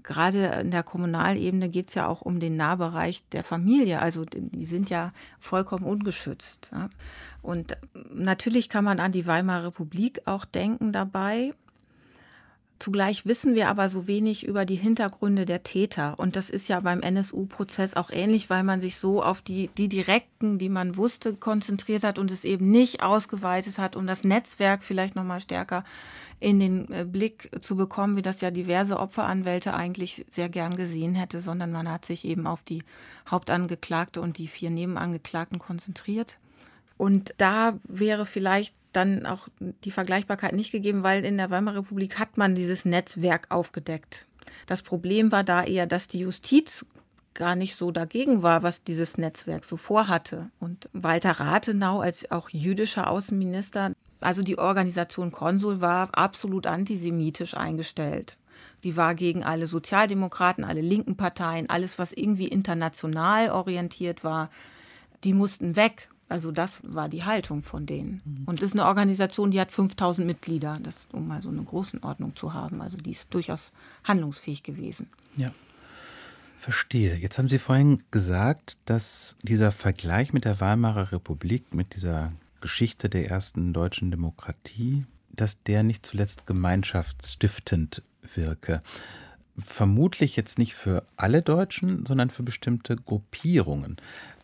[0.03, 3.99] gerade in der Kommunalebene geht es ja auch um den Nahbereich der Familie.
[3.99, 6.72] Also die sind ja vollkommen ungeschützt.
[7.41, 7.78] Und
[8.11, 11.53] natürlich kann man an die Weimarer Republik auch denken dabei.
[12.80, 16.13] Zugleich wissen wir aber so wenig über die Hintergründe der Täter.
[16.17, 19.89] Und das ist ja beim NSU-Prozess auch ähnlich, weil man sich so auf die, die
[19.89, 24.84] direkten, die man wusste, konzentriert hat und es eben nicht ausgeweitet hat, um das Netzwerk
[24.84, 25.84] vielleicht nochmal stärker
[26.39, 31.15] in den äh, Blick zu bekommen, wie das ja diverse Opferanwälte eigentlich sehr gern gesehen
[31.15, 32.84] hätte, sondern man hat sich eben auf die
[33.28, 36.38] Hauptangeklagte und die vier Nebenangeklagten konzentriert.
[36.97, 42.19] Und da wäre vielleicht dann auch die Vergleichbarkeit nicht gegeben, weil in der Weimarer Republik
[42.19, 44.25] hat man dieses Netzwerk aufgedeckt.
[44.65, 46.85] Das Problem war da eher, dass die Justiz
[47.33, 50.49] gar nicht so dagegen war, was dieses Netzwerk so vorhatte.
[50.59, 58.37] Und Walter Rathenau als auch jüdischer Außenminister, also die Organisation Konsul war absolut antisemitisch eingestellt.
[58.83, 64.49] Die war gegen alle Sozialdemokraten, alle linken Parteien, alles, was irgendwie international orientiert war,
[65.23, 66.09] die mussten weg.
[66.30, 68.21] Also das war die Haltung von denen.
[68.25, 68.43] Mhm.
[68.45, 72.36] Und das ist eine Organisation, die hat 5000 Mitglieder, das, um mal so eine Größenordnung
[72.36, 72.82] zu haben.
[72.82, 73.71] Also die ist durchaus
[74.03, 75.09] handlungsfähig gewesen.
[75.38, 75.51] Ja.
[76.57, 77.15] Verstehe.
[77.15, 83.09] Jetzt haben Sie vorhin gesagt, dass dieser Vergleich mit der Weimarer Republik, mit dieser Geschichte
[83.09, 88.01] der ersten deutschen Demokratie, dass der nicht zuletzt gemeinschaftsstiftend
[88.34, 88.82] wirke.
[89.57, 93.97] Vermutlich jetzt nicht für alle Deutschen, sondern für bestimmte Gruppierungen.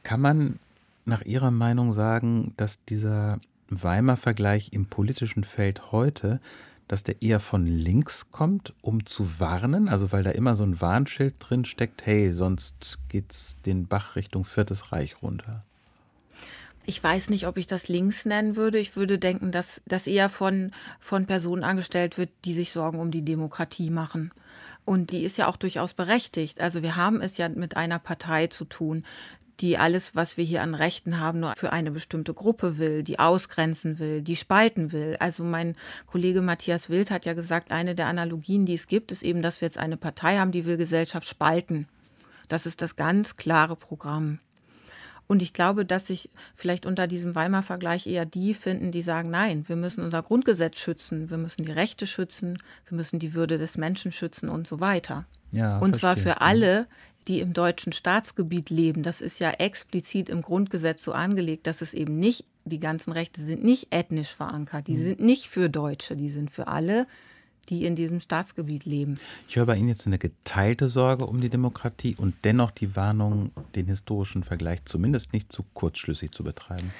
[0.04, 0.60] Kann man
[1.06, 3.40] nach Ihrer Meinung sagen, dass dieser
[3.70, 6.40] Weimar-Vergleich im politischen Feld heute
[6.88, 9.90] dass der eher von links kommt, um zu warnen?
[9.90, 14.46] Also weil da immer so ein Warnschild drin steckt, hey, sonst geht's den Bach Richtung
[14.46, 15.64] Viertes Reich runter.
[16.86, 18.78] Ich weiß nicht, ob ich das links nennen würde.
[18.78, 23.10] Ich würde denken, dass das eher von, von Personen angestellt wird, die sich Sorgen um
[23.10, 24.32] die Demokratie machen.
[24.84, 26.60] Und die ist ja auch durchaus berechtigt.
[26.60, 29.06] Also wir haben es ja mit einer Partei zu tun,
[29.60, 33.20] die alles, was wir hier an Rechten haben, nur für eine bestimmte Gruppe will, die
[33.20, 35.16] ausgrenzen will, die spalten will.
[35.20, 35.76] Also mein
[36.06, 39.62] Kollege Matthias Wild hat ja gesagt, eine der Analogien, die es gibt, ist eben, dass
[39.62, 41.88] wir jetzt eine Partei haben, die will Gesellschaft spalten.
[42.48, 44.40] Das ist das ganz klare Programm.
[45.28, 49.68] Und ich glaube, dass sich vielleicht unter diesem Weimar-Vergleich eher die finden, die sagen, nein,
[49.68, 53.78] wir müssen unser Grundgesetz schützen, wir müssen die Rechte schützen, wir müssen die Würde des
[53.78, 55.26] Menschen schützen und so weiter.
[55.52, 56.00] Ja, und verstehe.
[56.00, 56.88] zwar für alle,
[57.28, 59.04] die im deutschen Staatsgebiet leben.
[59.04, 63.42] Das ist ja explizit im Grundgesetz so angelegt, dass es eben nicht, die ganzen Rechte
[63.42, 65.04] sind nicht ethnisch verankert, die mhm.
[65.04, 67.08] sind nicht für Deutsche, die sind für alle,
[67.70, 69.20] die in diesem Staatsgebiet leben.
[69.48, 73.52] Ich höre bei Ihnen jetzt eine geteilte Sorge um die Demokratie und dennoch die Warnung,
[73.76, 76.92] den historischen Vergleich zumindest nicht zu kurzschlüssig zu betreiben.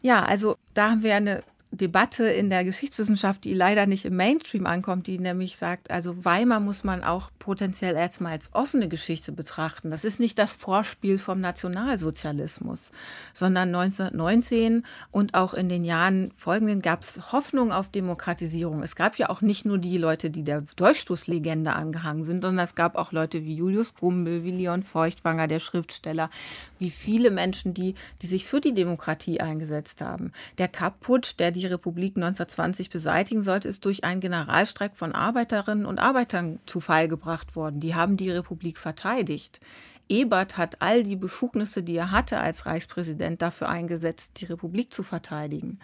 [0.00, 4.66] Ja, also da haben wir eine Debatte in der Geschichtswissenschaft, die leider nicht im Mainstream
[4.66, 9.90] ankommt, die nämlich sagt, also Weimar muss man auch potenziell erstmal als offene Geschichte betrachten.
[9.90, 12.90] Das ist nicht das Vorspiel vom Nationalsozialismus,
[13.34, 18.82] sondern 1919 und auch in den Jahren folgenden gab es Hoffnung auf Demokratisierung.
[18.82, 22.76] Es gab ja auch nicht nur die Leute, die der Durchstoßlegende angehangen sind, sondern es
[22.76, 26.30] gab auch Leute wie Julius Grumbel, wie Leon Feuchtwanger, der Schriftsteller,
[26.78, 30.32] wie viele Menschen, die, die sich für die Demokratie eingesetzt haben.
[30.56, 35.98] Der Kapp-Putsch, der die Republik 1920 beseitigen sollte, ist durch einen Generalstreik von Arbeiterinnen und
[35.98, 37.80] Arbeitern zu Fall gebracht worden.
[37.80, 39.60] Die haben die Republik verteidigt.
[40.08, 45.02] Ebert hat all die Befugnisse, die er hatte als Reichspräsident, dafür eingesetzt, die Republik zu
[45.02, 45.78] verteidigen.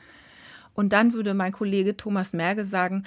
[0.72, 3.04] Und dann würde mein Kollege Thomas Merge sagen,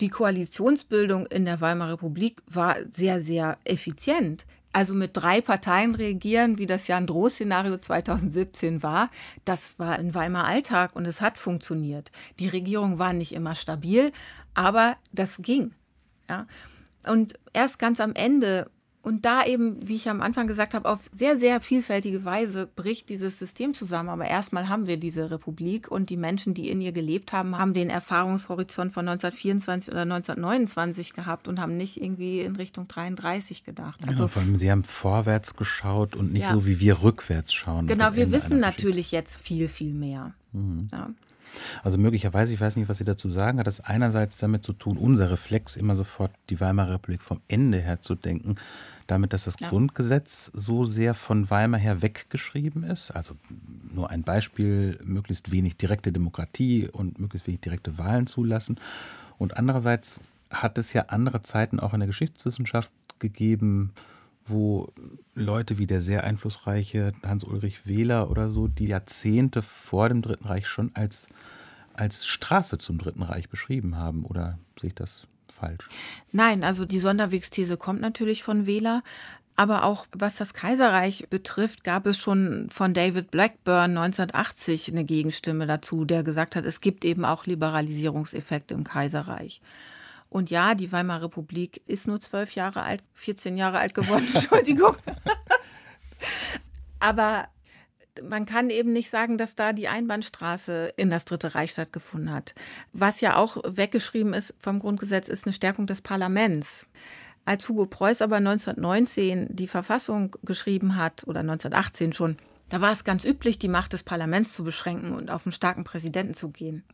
[0.00, 4.46] die Koalitionsbildung in der Weimarer Republik war sehr, sehr effizient.
[4.72, 9.10] Also mit drei Parteien regieren, wie das ja ein Drohszenario 2017 war,
[9.44, 12.12] das war in Weimar Alltag und es hat funktioniert.
[12.38, 14.12] Die Regierung war nicht immer stabil,
[14.54, 15.72] aber das ging.
[16.28, 16.46] Ja.
[17.08, 18.70] Und erst ganz am Ende
[19.02, 23.08] und da eben, wie ich am Anfang gesagt habe, auf sehr, sehr vielfältige Weise bricht
[23.08, 24.10] dieses System zusammen.
[24.10, 27.72] Aber erstmal haben wir diese Republik und die Menschen, die in ihr gelebt haben, haben
[27.72, 34.00] den Erfahrungshorizont von 1924 oder 1929 gehabt und haben nicht irgendwie in Richtung 33 gedacht.
[34.06, 36.52] Also, ja, vor allem, sie haben vorwärts geschaut und nicht ja.
[36.52, 37.86] so wie wir rückwärts schauen.
[37.86, 40.34] Genau, wir wissen natürlich jetzt viel, viel mehr.
[40.52, 40.88] Mhm.
[40.92, 41.08] Ja.
[41.82, 44.96] Also möglicherweise, ich weiß nicht, was Sie dazu sagen, hat das einerseits damit zu tun,
[44.96, 48.56] unser Reflex immer sofort die Weimarer Republik vom Ende her zu denken,
[49.06, 49.68] damit, dass das ja.
[49.68, 53.10] Grundgesetz so sehr von Weimar her weggeschrieben ist.
[53.10, 53.36] Also
[53.92, 58.78] nur ein Beispiel, möglichst wenig direkte Demokratie und möglichst wenig direkte Wahlen zulassen.
[59.38, 60.20] Und andererseits
[60.50, 63.92] hat es ja andere Zeiten auch in der Geschichtswissenschaft gegeben,
[64.50, 64.92] wo
[65.34, 70.66] Leute wie der sehr einflussreiche Hans-Ulrich Wähler oder so, die Jahrzehnte vor dem Dritten Reich
[70.66, 71.28] schon als,
[71.94, 74.24] als Straße zum Dritten Reich beschrieben haben.
[74.24, 75.88] Oder sehe ich das falsch?
[76.32, 79.02] Nein, also die Sonderwegsthese kommt natürlich von Wähler.
[79.56, 85.66] Aber auch was das Kaiserreich betrifft, gab es schon von David Blackburn 1980 eine Gegenstimme
[85.66, 89.60] dazu, der gesagt hat, es gibt eben auch Liberalisierungseffekte im Kaiserreich.
[90.30, 94.96] Und ja, die Weimarer Republik ist nur zwölf Jahre alt, 14 Jahre alt geworden, Entschuldigung.
[97.00, 97.48] Aber
[98.22, 102.54] man kann eben nicht sagen, dass da die Einbahnstraße in das Dritte Reich stattgefunden hat.
[102.92, 106.86] Was ja auch weggeschrieben ist vom Grundgesetz, ist eine Stärkung des Parlaments.
[107.44, 112.36] Als Hugo Preuß aber 1919 die Verfassung geschrieben hat, oder 1918 schon,
[112.68, 115.82] da war es ganz üblich, die Macht des Parlaments zu beschränken und auf einen starken
[115.82, 116.84] Präsidenten zu gehen.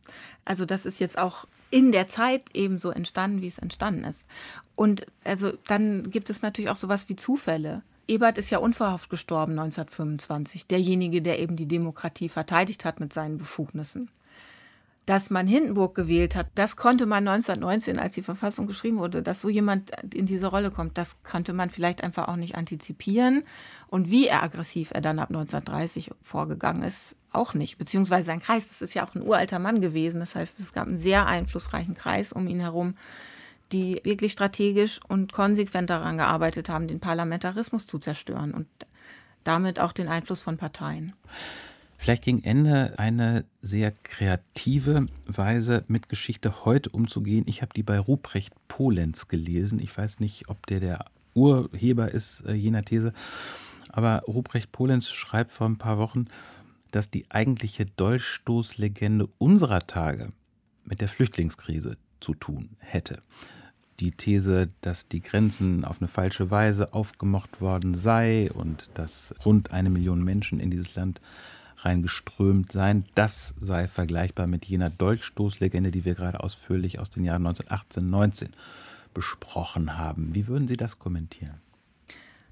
[0.45, 4.27] Also das ist jetzt auch in der Zeit ebenso entstanden, wie es entstanden ist.
[4.75, 7.81] Und also dann gibt es natürlich auch sowas wie Zufälle.
[8.07, 13.37] Ebert ist ja unverhofft gestorben 1925, derjenige, der eben die Demokratie verteidigt hat mit seinen
[13.37, 14.09] Befugnissen.
[15.05, 19.41] Dass man Hindenburg gewählt hat, das konnte man 1919, als die Verfassung geschrieben wurde, dass
[19.41, 23.43] so jemand in diese Rolle kommt, das konnte man vielleicht einfach auch nicht antizipieren.
[23.87, 27.77] Und wie aggressiv er dann ab 1930 vorgegangen ist, auch nicht.
[27.77, 30.19] Beziehungsweise sein Kreis, das ist ja auch ein uralter Mann gewesen.
[30.19, 32.95] Das heißt, es gab einen sehr einflussreichen Kreis um ihn herum,
[33.71, 38.67] die wirklich strategisch und konsequent daran gearbeitet haben, den Parlamentarismus zu zerstören und
[39.43, 41.13] damit auch den Einfluss von Parteien.
[41.97, 47.45] Vielleicht gegen Ende eine sehr kreative Weise, mit Geschichte heute umzugehen.
[47.47, 49.79] Ich habe die bei Ruprecht Polenz gelesen.
[49.79, 53.13] Ich weiß nicht, ob der der Urheber ist äh, jener These.
[53.89, 56.27] Aber Ruprecht Polenz schreibt vor ein paar Wochen,
[56.91, 60.33] dass die eigentliche Dolchstoßlegende unserer Tage
[60.83, 63.19] mit der Flüchtlingskrise, zu tun hätte.
[63.99, 69.71] Die These, dass die Grenzen auf eine falsche Weise aufgemocht worden sei und dass rund
[69.71, 71.19] eine Million Menschen in dieses Land
[71.77, 77.45] reingeströmt seien, das sei vergleichbar mit jener Dolchstoßlegende, die wir gerade ausführlich aus den Jahren
[77.45, 78.49] 1918, 19
[79.13, 80.33] besprochen haben.
[80.35, 81.59] Wie würden Sie das kommentieren?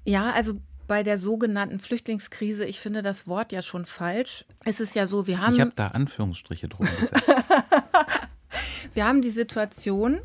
[0.04, 4.44] Ja, also bei der sogenannten Flüchtlingskrise, ich finde das Wort ja schon falsch.
[4.64, 5.54] Es ist ja so, wir haben.
[5.54, 7.28] Ich habe da Anführungsstriche drunter gesetzt.
[8.94, 10.20] wir haben die Situation,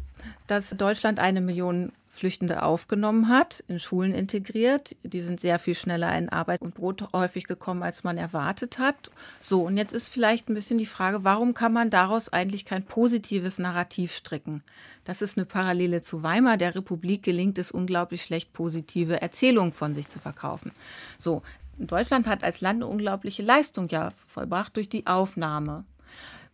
[0.47, 1.91] dass Deutschland eine Million
[2.22, 4.95] Flüchtende aufgenommen hat, in Schulen integriert.
[5.01, 9.09] Die sind sehr viel schneller in Arbeit und Brot häufig gekommen, als man erwartet hat.
[9.41, 12.84] So, und jetzt ist vielleicht ein bisschen die Frage, warum kann man daraus eigentlich kein
[12.84, 14.61] positives Narrativ stricken?
[15.03, 16.57] Das ist eine Parallele zu Weimar.
[16.57, 20.72] Der Republik gelingt es unglaublich schlecht, positive Erzählungen von sich zu verkaufen.
[21.17, 21.41] So,
[21.80, 25.86] Deutschland hat als Land eine unglaubliche Leistung ja vollbracht durch die Aufnahme.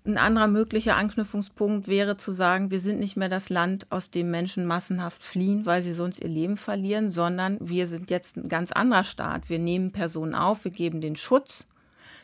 [0.07, 4.31] Ein anderer möglicher Anknüpfungspunkt wäre zu sagen, wir sind nicht mehr das Land, aus dem
[4.31, 8.71] Menschen massenhaft fliehen, weil sie sonst ihr Leben verlieren, sondern wir sind jetzt ein ganz
[8.71, 9.49] anderer Staat.
[9.49, 11.65] Wir nehmen Personen auf, wir geben den Schutz,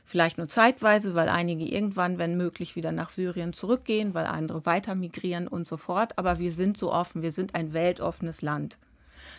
[0.06, 4.96] vielleicht nur zeitweise, weil einige irgendwann, wenn möglich, wieder nach Syrien zurückgehen, weil andere weiter
[4.96, 6.18] migrieren und so fort.
[6.18, 8.78] Aber wir sind so offen, wir sind ein weltoffenes Land.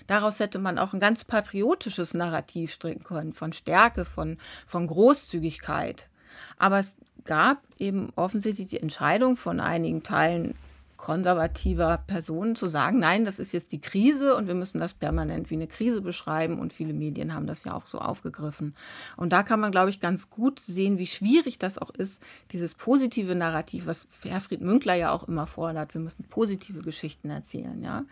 [0.06, 4.36] Daraus hätte man auch ein ganz patriotisches Narrativ stricken können, von Stärke, von,
[4.66, 6.10] von Großzügigkeit.
[6.58, 10.54] Aber es gab eben offensichtlich die Entscheidung von einigen Teilen
[11.04, 15.50] konservativer Personen zu sagen, nein, das ist jetzt die Krise und wir müssen das permanent
[15.50, 18.74] wie eine Krise beschreiben und viele Medien haben das ja auch so aufgegriffen.
[19.18, 22.22] Und da kann man, glaube ich, ganz gut sehen, wie schwierig das auch ist,
[22.52, 27.82] dieses positive Narrativ, was Herfried Münkler ja auch immer fordert, wir müssen positive Geschichten erzählen,
[27.82, 28.04] ja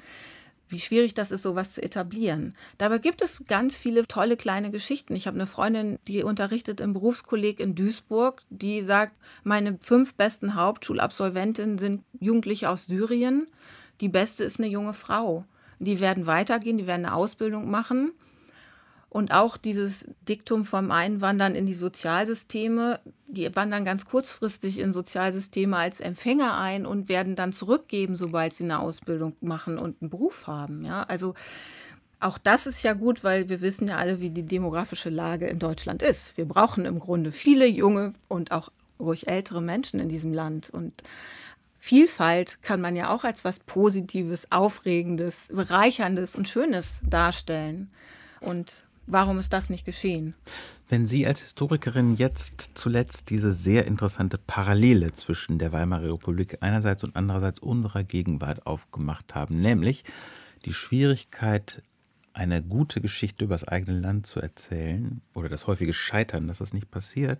[0.72, 2.54] wie schwierig das ist, sowas zu etablieren.
[2.78, 5.14] Dabei gibt es ganz viele tolle kleine Geschichten.
[5.14, 9.12] Ich habe eine Freundin, die unterrichtet im Berufskolleg in Duisburg, die sagt,
[9.44, 13.46] meine fünf besten Hauptschulabsolventinnen sind Jugendliche aus Syrien.
[14.00, 15.44] Die beste ist eine junge Frau.
[15.78, 18.12] Die werden weitergehen, die werden eine Ausbildung machen
[19.12, 25.76] und auch dieses Diktum vom Einwandern in die Sozialsysteme, die wandern ganz kurzfristig in Sozialsysteme
[25.76, 30.46] als Empfänger ein und werden dann zurückgeben, sobald sie eine Ausbildung machen und einen Beruf
[30.46, 30.86] haben.
[30.86, 31.34] Ja, also
[32.20, 35.58] auch das ist ja gut, weil wir wissen ja alle, wie die demografische Lage in
[35.58, 36.38] Deutschland ist.
[36.38, 41.02] Wir brauchen im Grunde viele junge und auch ruhig ältere Menschen in diesem Land und
[41.76, 47.90] Vielfalt kann man ja auch als was Positives, Aufregendes, Bereicherndes und Schönes darstellen.
[48.40, 50.34] Und Warum ist das nicht geschehen?
[50.88, 57.04] Wenn Sie als Historikerin jetzt zuletzt diese sehr interessante Parallele zwischen der Weimarer Republik einerseits
[57.04, 60.04] und andererseits unserer Gegenwart aufgemacht haben, nämlich
[60.64, 61.82] die Schwierigkeit,
[62.32, 66.72] eine gute Geschichte über das eigene Land zu erzählen oder das häufige Scheitern, dass das
[66.72, 67.38] nicht passiert,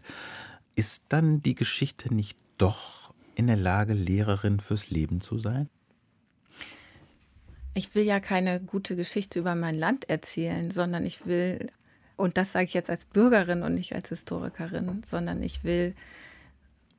[0.75, 5.71] ist dann die Geschichte nicht doch in der Lage, Lehrerin fürs Leben zu sein?
[7.75, 11.69] Ich will ja keine gute Geschichte über mein Land erzählen, sondern ich will,
[12.17, 15.95] und das sage ich jetzt als Bürgerin und nicht als Historikerin, sondern ich will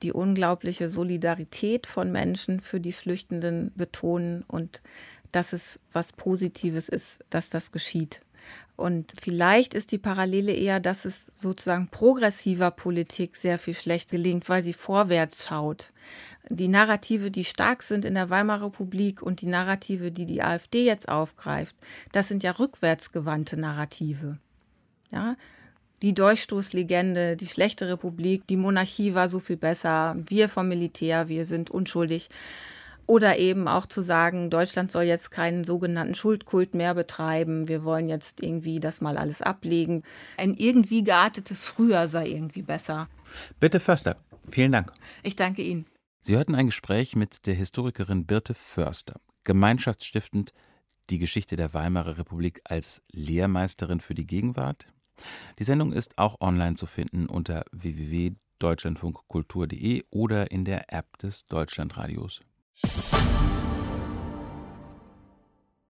[0.02, 4.82] die unglaubliche Solidarität von Menschen für die Flüchtenden betonen und
[5.32, 8.22] dass es was Positives ist, dass das geschieht.
[8.76, 14.50] Und vielleicht ist die Parallele eher, dass es sozusagen progressiver Politik sehr viel schlecht gelingt,
[14.50, 15.92] weil sie vorwärts schaut
[16.50, 20.86] die Narrative, die stark sind in der Weimarer Republik und die Narrative, die die AfD
[20.86, 21.76] jetzt aufgreift,
[22.12, 24.38] das sind ja rückwärtsgewandte Narrative.
[25.12, 25.36] Ja,
[26.02, 31.46] die Durchstoßlegende, die schlechte Republik, die Monarchie war so viel besser, wir vom Militär, wir
[31.46, 32.30] sind unschuldig.
[33.06, 38.10] Oder eben auch zu sagen, Deutschland soll jetzt keinen sogenannten Schuldkult mehr betreiben, wir wollen
[38.10, 40.04] jetzt irgendwie das mal alles ablegen.
[40.38, 43.10] Ein irgendwie geartetes Früher sei irgendwie besser.
[43.60, 44.18] Bitte Förster,
[44.50, 44.92] vielen Dank.
[45.24, 45.86] Ich danke Ihnen.
[46.20, 50.54] Sie hörten ein Gespräch mit der Historikerin Birte Förster, gemeinschaftsstiftend
[51.10, 54.88] die Geschichte der Weimarer Republik als Lehrmeisterin für die Gegenwart.
[55.60, 62.42] Die Sendung ist auch online zu finden unter www.deutschlandfunkkultur.de oder in der App des Deutschlandradios.
[62.82, 63.43] you